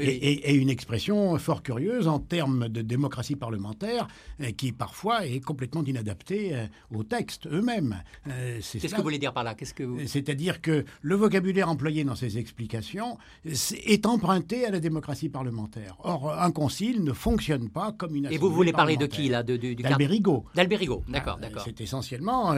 [0.00, 4.08] et, une expression fort curieuse en termes de démocratie parlementaire
[4.40, 8.02] euh, qui parfois est complètement inadaptée euh, aux textes eux-mêmes.
[8.28, 9.54] Euh, c'est Qu'est-ce que vous voulez dire par là?
[9.54, 10.06] Qu'est-ce que vous...
[10.06, 15.96] C'est-à-dire que le vocabulaire employé dans ces explications est emprunté à la démocratie parlementaire.
[16.00, 19.42] Or, un concile ne fonctionne pas comme une Et vous voulez parler de qui là
[19.42, 20.44] de, de, D'Alberigo.
[20.54, 21.62] D'Alberigo, d'accord, d'accord.
[21.64, 22.54] C'est essentiellement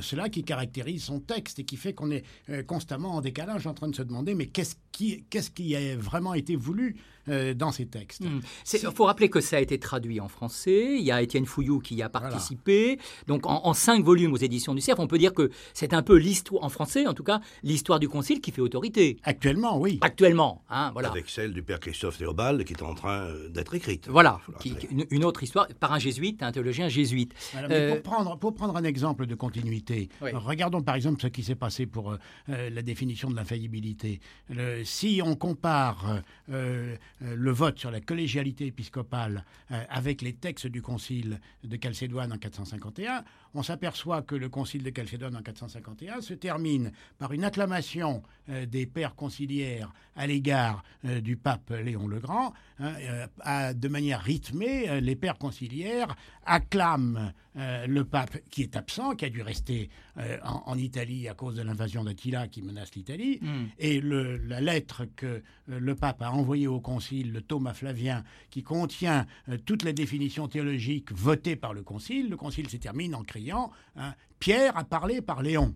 [0.00, 2.24] cela qui caractérise son texte et qui fait qu'on est
[2.66, 6.34] constamment en décalage en train de se demander mais qu'est-ce qui, qu'est-ce qui a vraiment
[6.34, 6.96] été voulu
[7.28, 8.22] euh, dans ces textes.
[8.22, 8.92] Il hmm.
[8.92, 10.96] faut rappeler que ça a été traduit en français.
[10.98, 12.98] Il y a Étienne Fouillou qui y a participé.
[13.26, 16.16] Donc en, cinq volumes aux éditions du Cerf, on peut dire que c'est un peu
[16.16, 19.18] l'histoire, en français en tout cas, l'histoire du Concile qui fait autorité.
[19.22, 19.98] Actuellement, oui.
[20.00, 21.10] Actuellement, hein, voilà.
[21.10, 24.08] Avec celle du père Christophe Théobald qui est en train euh, d'être écrite.
[24.08, 24.40] Voilà,
[25.10, 27.34] une, autre histoire par un jésuite, un théologien jésuite.
[27.70, 31.54] Euh, pour, prendre, pour prendre un exemple de continuité, regardons par exemple ce qui s'est
[31.54, 32.16] passé pour
[32.48, 34.20] la définition de l'infaillibilité.
[34.84, 40.82] si on compare euh, le vote sur la collégialité épiscopale euh, avec les textes du
[40.82, 43.24] Concile de Chalcédoine en 451,
[43.58, 48.66] on s'aperçoit que le Concile de Chalcédoine en 451 se termine par une acclamation euh,
[48.66, 52.52] des pères conciliaires à l'égard du pape Léon le Grand.
[52.80, 59.30] Hein, de manière rythmée, les pères conciliaires acclament le pape qui est absent, qui a
[59.30, 59.90] dû rester
[60.42, 63.66] en, Italie à cause de l'invasion d'Attila qui menace l'Italie, hmm.
[63.78, 69.26] et la lettre que le pape a envoyée au Concile le Thomas Flavien, qui contient
[69.48, 72.28] euh, toutes les définitions théologiques votées par le Concile.
[72.28, 75.72] Le Concile se termine en criant hein, Pierre a parlé par Léon.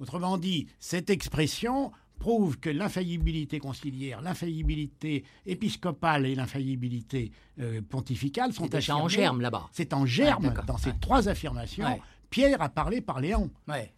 [0.00, 8.68] Autrement dit, cette expression prouve que l'infaillibilité conciliaire, l'infaillibilité épiscopale et l'infaillibilité euh, pontificale sont
[8.70, 9.68] C'est en germe là-bas.
[9.72, 12.00] C'est en germe dans ces trois affirmations.
[12.30, 13.50] Pierre a parlé par Léon.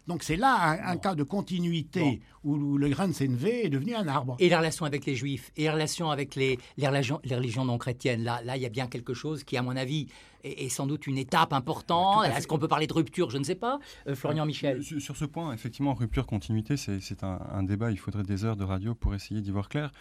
[0.07, 4.09] Donc c'est là un, cas de continuité où le grain de Sénévé est devenu un
[4.09, 4.37] arbre.
[4.39, 7.65] Et la relation avec les Juifs, et la relation avec les, les, religions, les religions,
[7.65, 10.07] non chrétiennes, là, là, il y a bien quelque chose qui, à mon avis,
[10.45, 12.25] est, sans doute une étape importante.
[12.27, 13.31] Est-ce qu'on peut parler de rupture?
[13.31, 13.79] Je ne sais pas.
[14.07, 14.83] Euh, Florian Michel.
[14.83, 17.91] Sur, ce point, effectivement, rupture, continuité, c'est un, débat.
[17.91, 19.93] Il faudrait des heures de radio pour essayer d'y voir clair.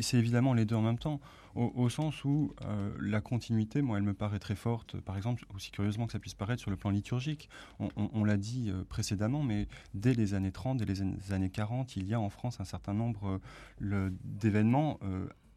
[0.00, 1.20] C'est évidemment les deux en même temps,
[1.54, 5.00] au, sens où euh, la continuité, moi, elle me paraît très forte.
[5.00, 7.48] Par exemple, aussi curieusement que ça puisse paraître sur le plan liturgique.
[7.96, 12.06] On, l'a dit euh, précédemment, mais dès les années 30, dès les années 40, il
[12.06, 13.40] y a en France un certain nombre
[13.80, 14.98] d'événements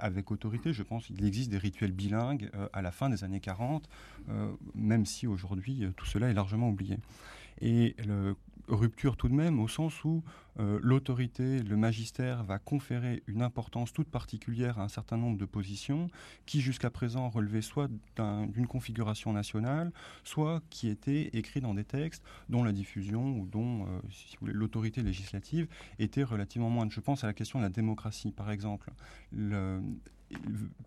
[0.01, 0.73] avec autorité.
[0.73, 3.88] Je pense qu'il existe des rituels bilingues euh, à la fin des années 40,
[4.30, 6.97] euh, même si aujourd'hui euh, tout cela est largement oublié.
[7.62, 8.36] Et le,
[8.72, 10.24] rupture tout de même au sens où
[10.58, 16.10] l'autorité, le magistère va conférer une importance toute particulière à un certain nombre de positions
[16.46, 19.92] qui jusqu'à présent relevaient soit d'une configuration nationale,
[20.24, 25.68] soit qui étaient écrits dans des textes dont la diffusion ou dont si l'autorité législative
[25.98, 26.92] était relativement moindre.
[26.92, 28.92] Je pense à la question de la démocratie par exemple.
[29.32, 29.82] Le,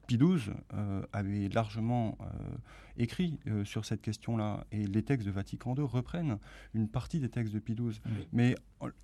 [0.09, 2.25] XII euh, avait largement euh,
[2.97, 6.39] écrit euh, sur cette question-là, et les textes de Vatican II reprennent
[6.75, 8.01] une partie des textes de Pie XII,
[8.33, 8.55] mais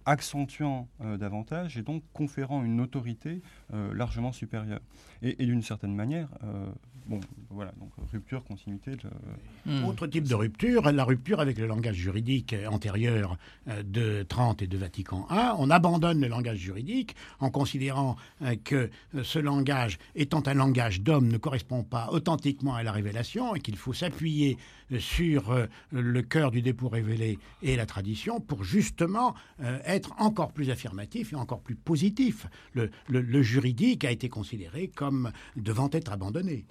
[0.05, 4.81] accentuant davantage et donc conférant une autorité largement supérieure.
[5.23, 6.29] Et, d'une certaine manière,
[7.07, 8.99] bon, voilà, donc rupture, continuité.
[9.65, 9.85] Hmm.
[9.87, 13.39] Autre type de rupture, la rupture avec le langage juridique antérieur
[13.83, 15.53] de Trente et de Vatican I.
[15.57, 18.17] On abandonne le langage juridique en considérant
[18.65, 18.91] que
[19.23, 23.77] ce langage étant un langage d'homme, ne correspond pas authentiquement à la révélation et qu'il
[23.81, 24.57] faut s'appuyer
[24.99, 25.55] sur
[25.91, 29.35] le cœur du dépôt révélé et la tradition pour justement
[29.85, 32.47] être encore plus affirmatif et encore plus positif.
[32.75, 36.67] Le, juridique a été considéré comme devant être abandonné.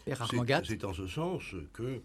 [0.63, 2.01] C'est en ce sens que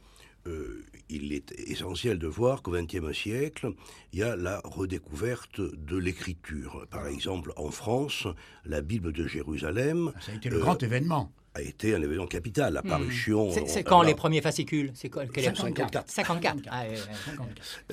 [0.47, 3.73] euh, il est essentiel de voir qu'au XXe siècle,
[4.13, 6.87] il y a la redécouverte de l'écriture.
[6.91, 8.27] Par exemple, en France,
[8.65, 10.13] la Bible de Jérusalem.
[10.21, 12.75] Ça a été le grand événement a été un événement capital.
[12.75, 13.49] L'apparition.
[13.51, 13.67] Hmm.
[13.67, 14.91] C'est quand les premiers fascicules?
[14.95, 16.11] C'est quoi 54.
[16.11, 16.59] 54.
[16.71, 16.85] Ah,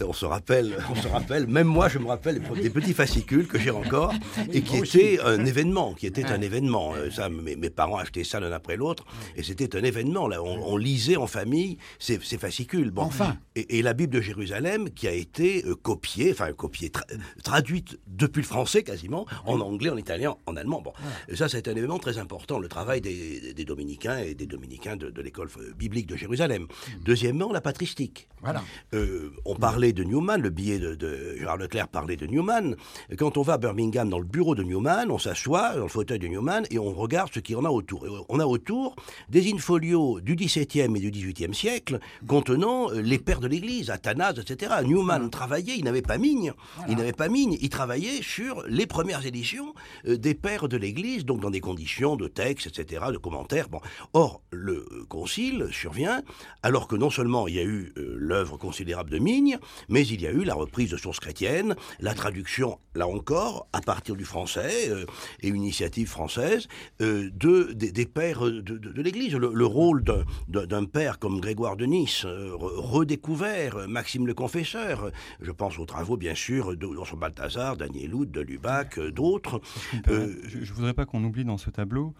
[0.01, 1.47] on se rappelle, on se rappelle.
[1.47, 4.13] Même moi, je me rappelle des petits fascicules que j'ai encore
[4.51, 6.93] et qui étaient un événement, qui était un événement.
[6.95, 10.27] Euh, ça, mes, mes, parents achetaient ça l'un après l'autre et c'était un événement.
[10.27, 12.89] Là, on, lisait en famille ces, fascicules.
[12.91, 13.03] Bon.
[13.03, 13.37] Enfin.
[13.55, 16.91] Et, la Bible de Jérusalem qui a été euh, copiée, enfin copiée,
[17.43, 20.81] traduite depuis le français quasiment, en anglais, en italien, en allemand.
[20.81, 20.93] Bon,
[21.33, 22.59] ça, c'est un événement très important.
[22.59, 26.63] Le travail des des, dominicains et des dominicains de, l'école biblique de Jérusalem.
[26.63, 27.03] Hmm.
[27.03, 28.27] Deuxièmement, la patristique.
[28.41, 28.63] Voilà.
[28.93, 32.75] Euh, on parlait de Newman, le billet de, Gérard Leclerc parlait de Newman.
[33.17, 36.19] Quand on va à Birmingham dans le bureau de Newman, on s'assoit dans le fauteuil
[36.19, 38.05] de Newman et on regarde ce qu'il y en a autour.
[38.29, 38.95] On a autour
[39.29, 44.39] des infolios du XVIIe et du XVIIIe siècle contenant euh, les pères de l'Église, Athanase,
[44.39, 44.73] etc.
[44.85, 46.53] Newman travaillait, il n'avait pas mine,
[46.89, 49.73] il n'avait pas mine, il travaillait sur les premières éditions
[50.07, 53.40] euh, des pères de l'Église, donc dans des conditions de texte, etc., de commentaires
[54.13, 56.21] Or, le concile survient
[56.63, 59.57] alors que non seulement il y a eu euh, l'œuvre considérable de Migne,
[59.89, 63.81] mais il y a eu la reprise de sources chrétiennes, la traduction, là encore, à
[63.81, 65.05] partir du français euh,
[65.41, 66.67] et une initiative française,
[67.01, 69.35] euh, de, des, pères de, l'Église.
[69.35, 70.03] Le, rôle
[70.47, 76.35] d'un père comme Grégoire de Nice, redécouvert, Maxime le Confesseur, je pense aux travaux, bien
[76.35, 79.61] sûr, de son Balthazar, Daniel Houd, de Lubac, d'autres.
[80.07, 82.13] je ne voudrais pas qu'on oublie dans ce tableau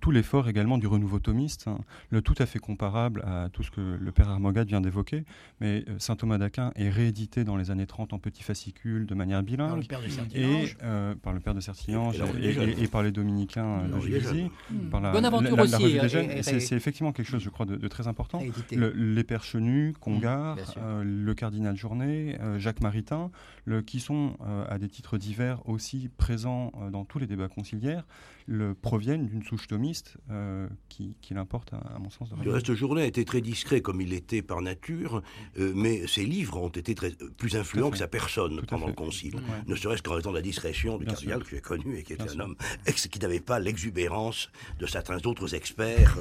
[0.00, 1.78] tout l'effort également du renouveau thomiste, hein.
[2.10, 5.22] le tout à fait comparable à tout ce que le père Armogade vient d'évoquer,
[5.60, 9.14] mais euh, saint Thomas d'Aquin est réédité dans les années 30 en petits fascicules de
[9.14, 9.86] manière bilingue,
[10.34, 14.50] et euh, par le père de Certillange et, par les dominicains de Juvisy.
[14.68, 16.00] Bonne aventure aussi.
[16.42, 18.42] C'est effectivement quelque chose, je crois, de, très important.
[18.72, 23.30] les pères Chenus, Congar, mmh, euh, le cardinal Journet, Jacques Maritain,
[23.64, 24.36] le, qui sont
[24.68, 28.04] à des titres divers aussi présents dans tous les débats conciliaires,
[28.48, 32.30] le, proviennent d'une souche thomiste euh, qui, qui l'importe, à, mon sens.
[32.30, 35.22] De le reste, Journet a été très discret, comme il était par nature,
[35.58, 38.94] euh, mais ses livres ont été très, euh, plus influents que sa personne pendant le
[38.94, 39.36] Concile.
[39.66, 42.30] Ne serait-ce qu'en raison de la discrétion du cardinal que j'ai connu et qui était
[42.30, 42.56] un homme
[43.10, 46.16] qui n'avait pas l'exubérance de certains autres experts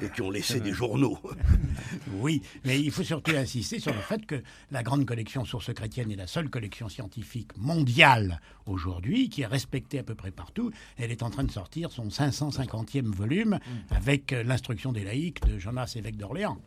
[0.00, 1.18] et qui ont laissé des journaux.
[2.20, 6.12] oui, mais il faut surtout insister sur le fait que la grande collection Sources chrétiennes
[6.12, 10.70] est la seule collection scientifique mondiale aujourd'hui qui est respectée à peu près partout.
[10.96, 13.94] Elle est en train de sortir son 550e volume mm.
[13.94, 16.58] avec euh, l'instruction des laïcs de Jonas, évêque d'Orléans.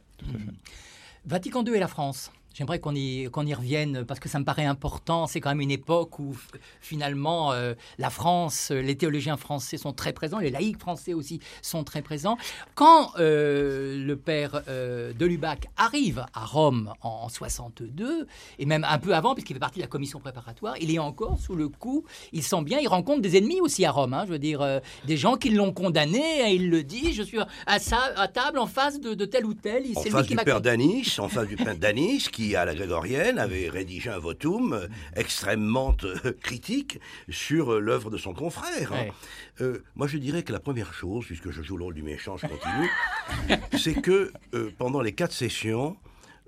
[1.25, 2.31] Vatican II et la France.
[2.55, 5.27] J'aimerais qu'on y, qu'on y revienne parce que ça me paraît important.
[5.27, 6.37] C'est quand même une époque où
[6.79, 11.83] finalement euh, la France, les théologiens français sont très présents, les laïcs français aussi sont
[11.83, 12.37] très présents.
[12.73, 18.25] Quand euh, le père euh, de Lubac arrive à Rome en, 62,
[18.57, 21.37] et même un peu avant, puisqu'il fait partie de la commission préparatoire, il est encore
[21.37, 24.13] sous le coup, il sent bien, il rencontre des ennemis aussi à Rome.
[24.13, 27.39] Hein, je veux dire, des gens qui l'ont condamné, et il le dit, je suis
[27.39, 29.83] à, à table en face de, tel ou tel.
[29.93, 33.69] En face du père Danis, en face du père Danis, qui à la Grégorienne, avait
[33.69, 38.91] rédigé un votum euh, extrêmement euh, critique sur euh, l'œuvre de son confrère.
[38.93, 39.73] Hein.
[39.95, 42.47] moi, je dirais que la première chose, puisque je joue le rôle du méchant, je
[42.47, 44.31] continue, c'est que
[44.77, 45.95] pendant les quatre sessions,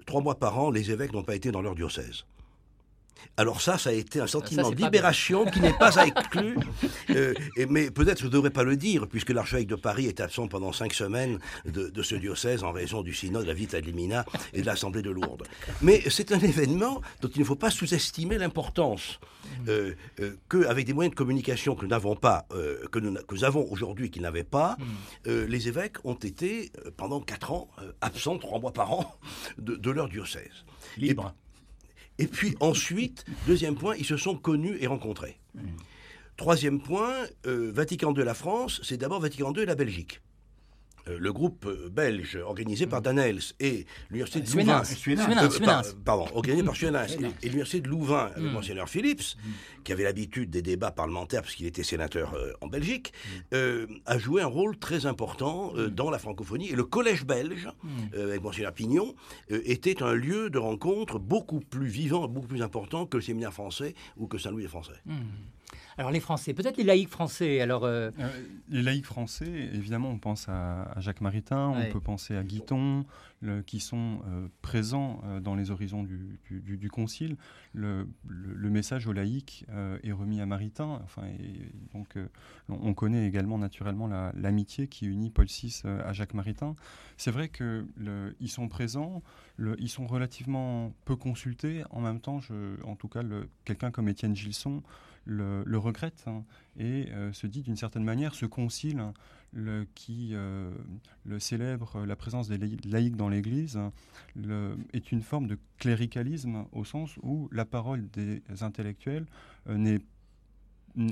[0.06, 2.26] trois mois par an, les évêques n'ont pas été dans leur diocèse.
[3.40, 6.60] Alors ça, ça a été un sentiment de libération qui n'est pas à exclure.
[7.12, 7.34] Euh,
[7.70, 10.72] mais peut-être je ne devrais pas le dire, puisque l'archevêque de Paris est absent pendant
[10.72, 14.66] cinq semaines de, ce diocèse en raison du synode de la Vita Limina et de
[14.66, 15.44] l'Assemblée de Lourdes.
[15.82, 19.20] Mais c'est un événement dont il ne faut pas sous-estimer l'importance.
[19.70, 22.48] Euh, euh, qu'avec des moyens de communication que nous n'avons pas,
[22.92, 24.78] que, nous, avons aujourd'hui qu'ils n'avaient pas,
[25.26, 27.70] les évêques ont été, pendant quatre ans,
[28.02, 29.16] absents trois mois par an
[29.58, 30.66] de, leur diocèse.
[30.98, 31.34] Libre.
[31.34, 31.47] Et
[32.26, 35.38] puis ensuite, deuxième point, ils se sont connus et rencontrés.
[36.36, 37.14] Troisième point,
[37.46, 40.22] euh, Vatican II la France, c'est d'abord Vatican II et la Belgique.
[41.10, 46.76] Euh, le groupe euh, belge organisé par Danels et l'université de Louvain, pardon, organisé par
[46.76, 48.52] Suenens et, l'université de Louvain avec mm.
[48.52, 49.84] Monseigneur Philips, mm.
[49.84, 53.14] qui avait l'habitude des débats parlementaires parce qu'il était sénateur en Belgique,
[53.52, 53.56] mm.
[54.06, 56.70] a joué un rôle très important dans la francophonie.
[56.70, 57.70] Et le collège belge,
[58.14, 59.16] avec Monseigneur Pignon,
[59.50, 63.94] était un lieu de rencontre beaucoup plus vivant, beaucoup plus important que le séminaire français
[64.18, 65.02] ou que Saint-Louis des Français.
[66.00, 67.60] Alors les Français, peut-être les laïcs français.
[67.60, 68.12] Alors euh,
[68.70, 73.06] les laïcs français, évidemment, on pense à, Jacques Maritain, on peut penser à Guiton,
[73.66, 74.20] qui sont
[74.62, 77.36] présents dans les horizons du, Concile.
[77.74, 78.08] Le,
[78.70, 79.66] message aux laïcs
[80.04, 81.02] est remis à Maritain.
[81.04, 82.16] Enfin, et donc
[82.70, 86.76] on connaît également naturellement l'amitié qui unit Paul VI à Jacques Maritain.
[87.18, 89.24] C'est vrai qu'ils sont présents,
[89.80, 91.84] ils sont relativement peu consultés.
[91.90, 93.22] En même temps, je, en tout cas,
[93.66, 94.84] quelqu'un comme Étienne Gilson
[95.28, 96.44] le, regrette hein,
[96.78, 99.14] et euh, se dit d'une certaine manière ce concile hein,
[99.96, 100.72] qui euh,
[101.26, 103.92] le célèbre la présence des laïcs dans l'Église hein,
[104.94, 109.26] est une forme de cléricalisme au sens où la parole des intellectuels
[109.68, 110.02] euh, n'est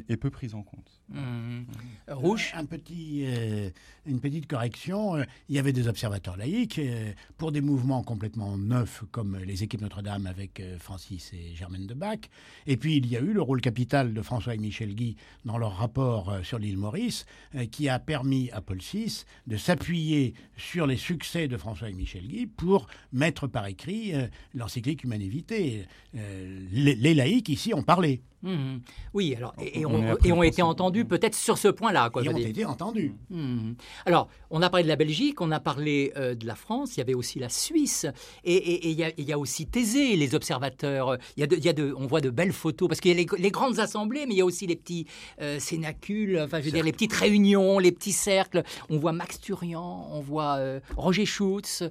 [0.10, 1.04] est peu prise en compte.
[1.10, 1.66] Mmh.
[2.08, 3.70] Rouge un petit, euh,
[4.08, 5.16] Une petite correction.
[5.16, 9.64] Euh, il y avait des observateurs laïcs euh, pour des mouvements complètement neufs comme les
[9.64, 12.18] équipes Notre-Dame avec Francis et Germaine de Bach.
[12.66, 15.60] Et puis il y a eu le rôle capital de François et Michel Guy dans
[15.60, 17.26] leur rapport sur l'île Maurice
[17.72, 22.28] qui a permis à Paul VI de s'appuyer sur les succès de François et Michel
[22.28, 24.14] Guy pour mettre par écrit
[24.54, 25.86] l'encyclique Humanité.
[26.14, 28.22] Les, les laïcs ici ont parlé.
[28.46, 28.78] Mmh.
[29.16, 32.10] Oui, alors, et, ont, été entendus peut-être sur ce point-là.
[32.22, 33.16] Ils ont été entendus.
[33.30, 33.74] Mmh.
[34.06, 37.00] Alors, on a parlé de la Belgique, on a parlé euh, de la France, il
[37.00, 38.06] y avait aussi la Suisse,
[38.44, 41.18] et, il, y a, aussi Thésée, les observateurs.
[41.36, 43.22] Il y a il y a de, on voit de belles photos, parce qu'il y
[43.22, 45.08] a les, grandes assemblées, mais il y a aussi les petits
[45.42, 48.64] euh, cénacules, enfin, je veux dire, les petites réunions, les petits cercles.
[48.90, 51.84] On voit Max Turian, on voit euh, Roger Schutz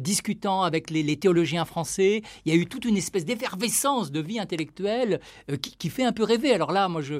[0.00, 2.22] discutant avec les, théologiens français.
[2.44, 5.20] Il y a eu toute une espèce d'effervescence de vie intellectuelle
[5.60, 6.52] qui fait un peu rêver.
[6.52, 7.16] Alors là, moi, je.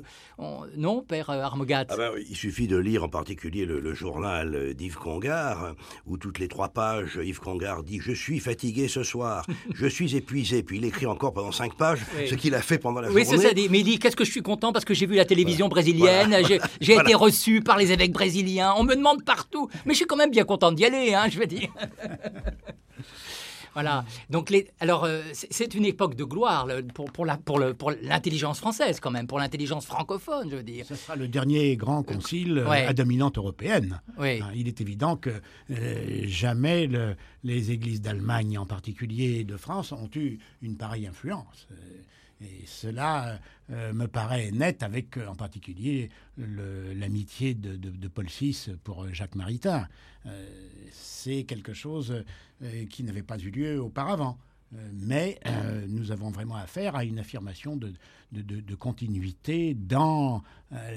[0.76, 4.96] Non, père euh, Armogat ah ben, Il suffit de lire en particulier le, journal d'Yves
[4.96, 5.74] Congar,
[6.06, 9.44] où toutes les trois pages, Yves Congar dit Je suis fatigué ce soir,
[9.74, 10.62] je suis épuisé.
[10.62, 13.22] Puis il écrit encore pendant cinq pages ce qu'il a fait pendant la journée.
[13.22, 13.48] Oui, c'est ça.
[13.54, 16.36] Mais il dit Qu'est-ce que je suis content parce que j'ai vu la télévision brésilienne,
[16.80, 19.68] j'ai été reçu par les évêques brésiliens, on me demande partout.
[19.84, 21.68] Mais je suis quand même bien content d'y aller, hein, je veux dire.
[23.74, 24.04] Voilà.
[24.28, 27.92] Donc, les, alors, euh, c'est une époque de gloire pour, pour, la, pour, le, pour
[28.02, 30.84] l'intelligence française, quand même, pour l'intelligence francophone, je veux dire.
[30.86, 34.00] Ce sera le dernier grand concile euh, à dominante européenne.
[34.18, 34.40] Oui.
[34.40, 35.30] Hein, il est évident que
[35.70, 36.88] euh, jamais
[37.44, 41.68] les églises d'Allemagne, en particulier de France, ont eu une pareille influence.
[42.40, 43.38] Et cela
[43.68, 49.86] me paraît net avec en particulier l'amitié de, Paul VI pour Jacques Maritain.
[50.90, 52.24] C'est quelque chose
[52.62, 54.38] euh, qui n'avait pas eu lieu auparavant.
[54.74, 57.92] Euh, mais euh, nous avons vraiment affaire à une affirmation de,
[58.32, 60.42] de, continuité dans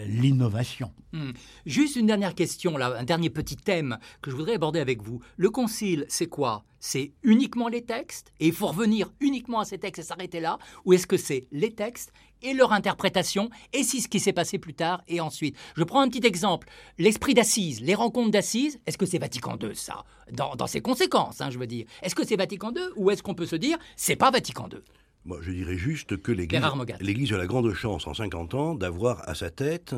[0.06, 0.92] l'innovation.
[1.14, 1.32] Hmm.
[1.66, 5.20] Juste une dernière question, un dernier petit thème que je voudrais aborder avec vous.
[5.38, 6.64] Le concile, c'est quoi?
[6.80, 8.32] C'est uniquement les textes?
[8.40, 10.60] Et il faut revenir uniquement à ces textes et s'arrêter là?
[10.86, 12.14] Ou est-ce que c'est les textes
[12.44, 15.58] et leur interprétation, et si ce qui s'est passé plus tard et ensuite.
[15.76, 16.68] Je prends un petit exemple.
[16.98, 20.04] L'esprit d'assises, les rencontres d'assises, est-ce que c'est Vatican II, ça?
[20.32, 21.86] Dans, ses conséquences, hein, je veux dire.
[22.02, 24.80] Est-ce que c'est Vatican II ou est-ce qu'on peut se dire c'est pas Vatican II
[25.26, 29.36] moi, je dirais juste que l'Église a la grande chance en 50 ans d'avoir à
[29.36, 29.96] sa tête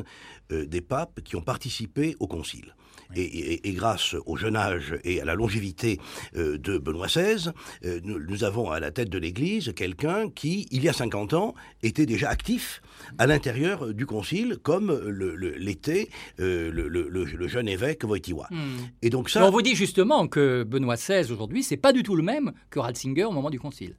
[0.52, 2.76] euh, des papes qui ont participé au Concile.
[3.14, 6.00] Et, grâce au jeune âge et à la longévité
[6.36, 7.50] euh, de Benoît XVI,
[7.84, 11.54] euh, nous, avons à la tête de l'Église quelqu'un qui, il y a 50 ans,
[11.82, 12.82] était déjà actif
[13.18, 18.48] à l'intérieur du Concile, comme l'était le, le, jeune évêque Wojtyła.
[18.50, 18.76] Hmm.
[19.02, 19.46] Et donc ça...
[19.46, 22.78] on vous dit justement que Benoît XVI, aujourd'hui, c'est pas du tout le même que
[22.78, 23.96] Ratzinger au moment du Concile.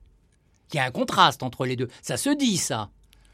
[0.73, 1.87] Il y a un contraste entre les deux.
[2.01, 2.89] Ça se dit, ça.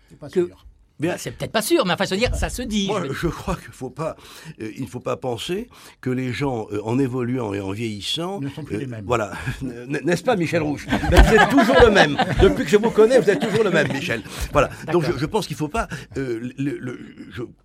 [0.09, 0.65] C'est pas sûr.
[1.09, 2.87] Bah, c'est peut-être pas sûr, mais enfin, se dire, ça se dit.
[2.87, 4.15] Moi, je, crois qu'il faut pas,
[4.61, 5.69] euh, il ne faut pas penser
[6.01, 9.05] que les gens, euh, en évoluant et en vieillissant, ne sont plus les euh, mêmes.
[9.05, 10.87] Voilà, n'est-ce pas, Michel Rouge?
[11.09, 12.17] Ben, Vous êtes toujours le même.
[12.41, 14.21] Depuis que je vous connais, vous êtes toujours le même, Michel.
[14.51, 14.69] Voilà.
[14.91, 15.87] Donc, je, pense qu'il ne faut pas.
[16.15, 16.99] Le,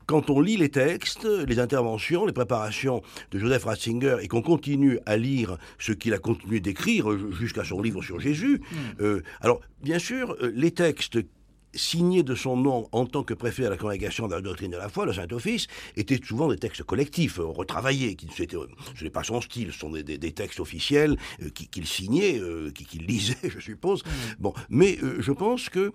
[0.06, 4.98] quand on lit les textes, les interventions, les préparations de Joseph Ratzinger, et qu'on continue
[5.06, 8.60] à lire ce qu'il a continué d'écrire jusqu'à son livre sur Jésus,
[9.00, 9.18] hmm.
[9.40, 11.18] alors bien sûr, les textes
[11.74, 14.76] signé de son nom en tant que préfet à la congrégation de la doctrine de
[14.76, 15.66] la foi, le Saint-Office,
[15.96, 18.16] étaient souvent des textes collectifs, euh, retravaillés.
[18.16, 22.40] Qui, euh, ce n'est pas son style, ce sont des, textes officiels euh, qu'il signait,
[22.74, 24.04] qu'il lisait, je suppose.
[24.04, 24.08] Mmh.
[24.38, 25.92] Bon, mais je pense que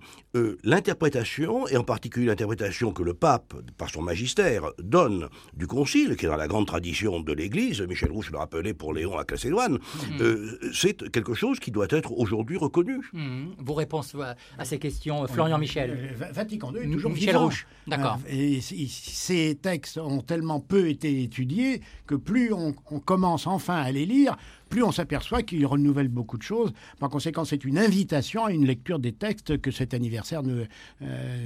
[0.63, 6.26] l'interprétation, et en particulier l'interprétation que le pape, par son magistère, donne du Concile, qui
[6.26, 9.74] est dans la grande tradition de l'Église, Michel Rouge le rappelait pour Léon à Cacédoine,
[9.76, 10.71] mmh.
[10.74, 12.99] c'est quelque chose qui doit être aujourd'hui reconnu.
[13.13, 13.45] Mmh.
[13.59, 14.15] Vos réponses
[14.57, 17.45] à ces questions, Florian Jean-Michel Vatican II est toujours Michel vivant.
[17.45, 18.20] Rouge, d'accord.
[18.30, 24.05] et ces textes ont tellement peu été étudiés que plus on, commence enfin à les
[24.05, 24.38] lire,
[24.70, 26.74] plus on s'aperçoit qu'ils renouvellent beaucoup de choses.
[26.99, 30.64] Par conséquent, c'est une invitation à une lecture des textes que cet anniversaire nous,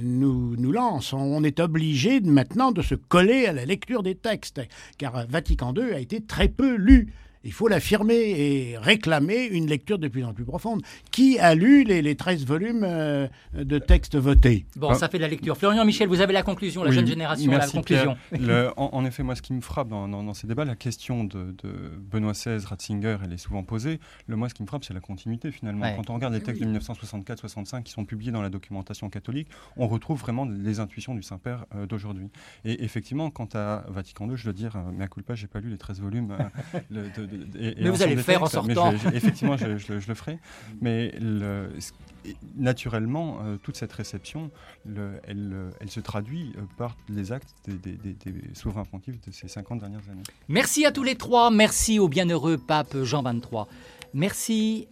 [0.02, 1.12] nous, nous lance.
[1.12, 4.60] On est obligé maintenant de se coller à la lecture des textes,
[4.96, 7.12] car Vatican II a été très peu lu.
[7.44, 10.82] Il faut l'affirmer et réclamer une lecture de plus en plus profonde.
[11.10, 14.66] Qui a lu les, les 13 volumes euh, de textes votés?
[14.76, 15.56] Bon, ça fait de la lecture.
[15.56, 18.16] Florian Michel, vous avez la conclusion, la jeune génération, la conclusion.
[18.76, 21.54] en, effet, moi, ce qui me frappe dans, ces débats, la question de,
[22.10, 24.00] Benoît XVI, Ratzinger, elle est souvent posée.
[24.26, 25.86] Le, moi, ce qui me frappe, c'est la continuité, finalement.
[25.96, 29.86] Quand on regarde les textes de 1964-65 qui sont publiés dans la documentation catholique, on
[29.86, 32.30] retrouve vraiment les intuitions du Saint-Père euh, d'aujourd'hui.
[32.64, 35.60] Et effectivement, quant à Vatican II, je dois dire, euh, mais à culpa, j'ai pas
[35.60, 36.36] lu les 13 volumes
[36.90, 38.92] de mais vous allez le faire en sortant.
[39.12, 40.38] effectivement, je, le ferai.
[40.80, 41.12] Mais
[42.56, 44.50] naturellement, euh, toute cette réception,
[44.86, 48.16] elle, se traduit euh, par les actes des, des,
[48.54, 50.22] souverains pontifs de ces 50 dernières années.
[50.48, 51.50] Merci à tous les trois.
[51.50, 53.64] Merci au bienheureux pape Jean XXIII.
[54.14, 54.88] Merci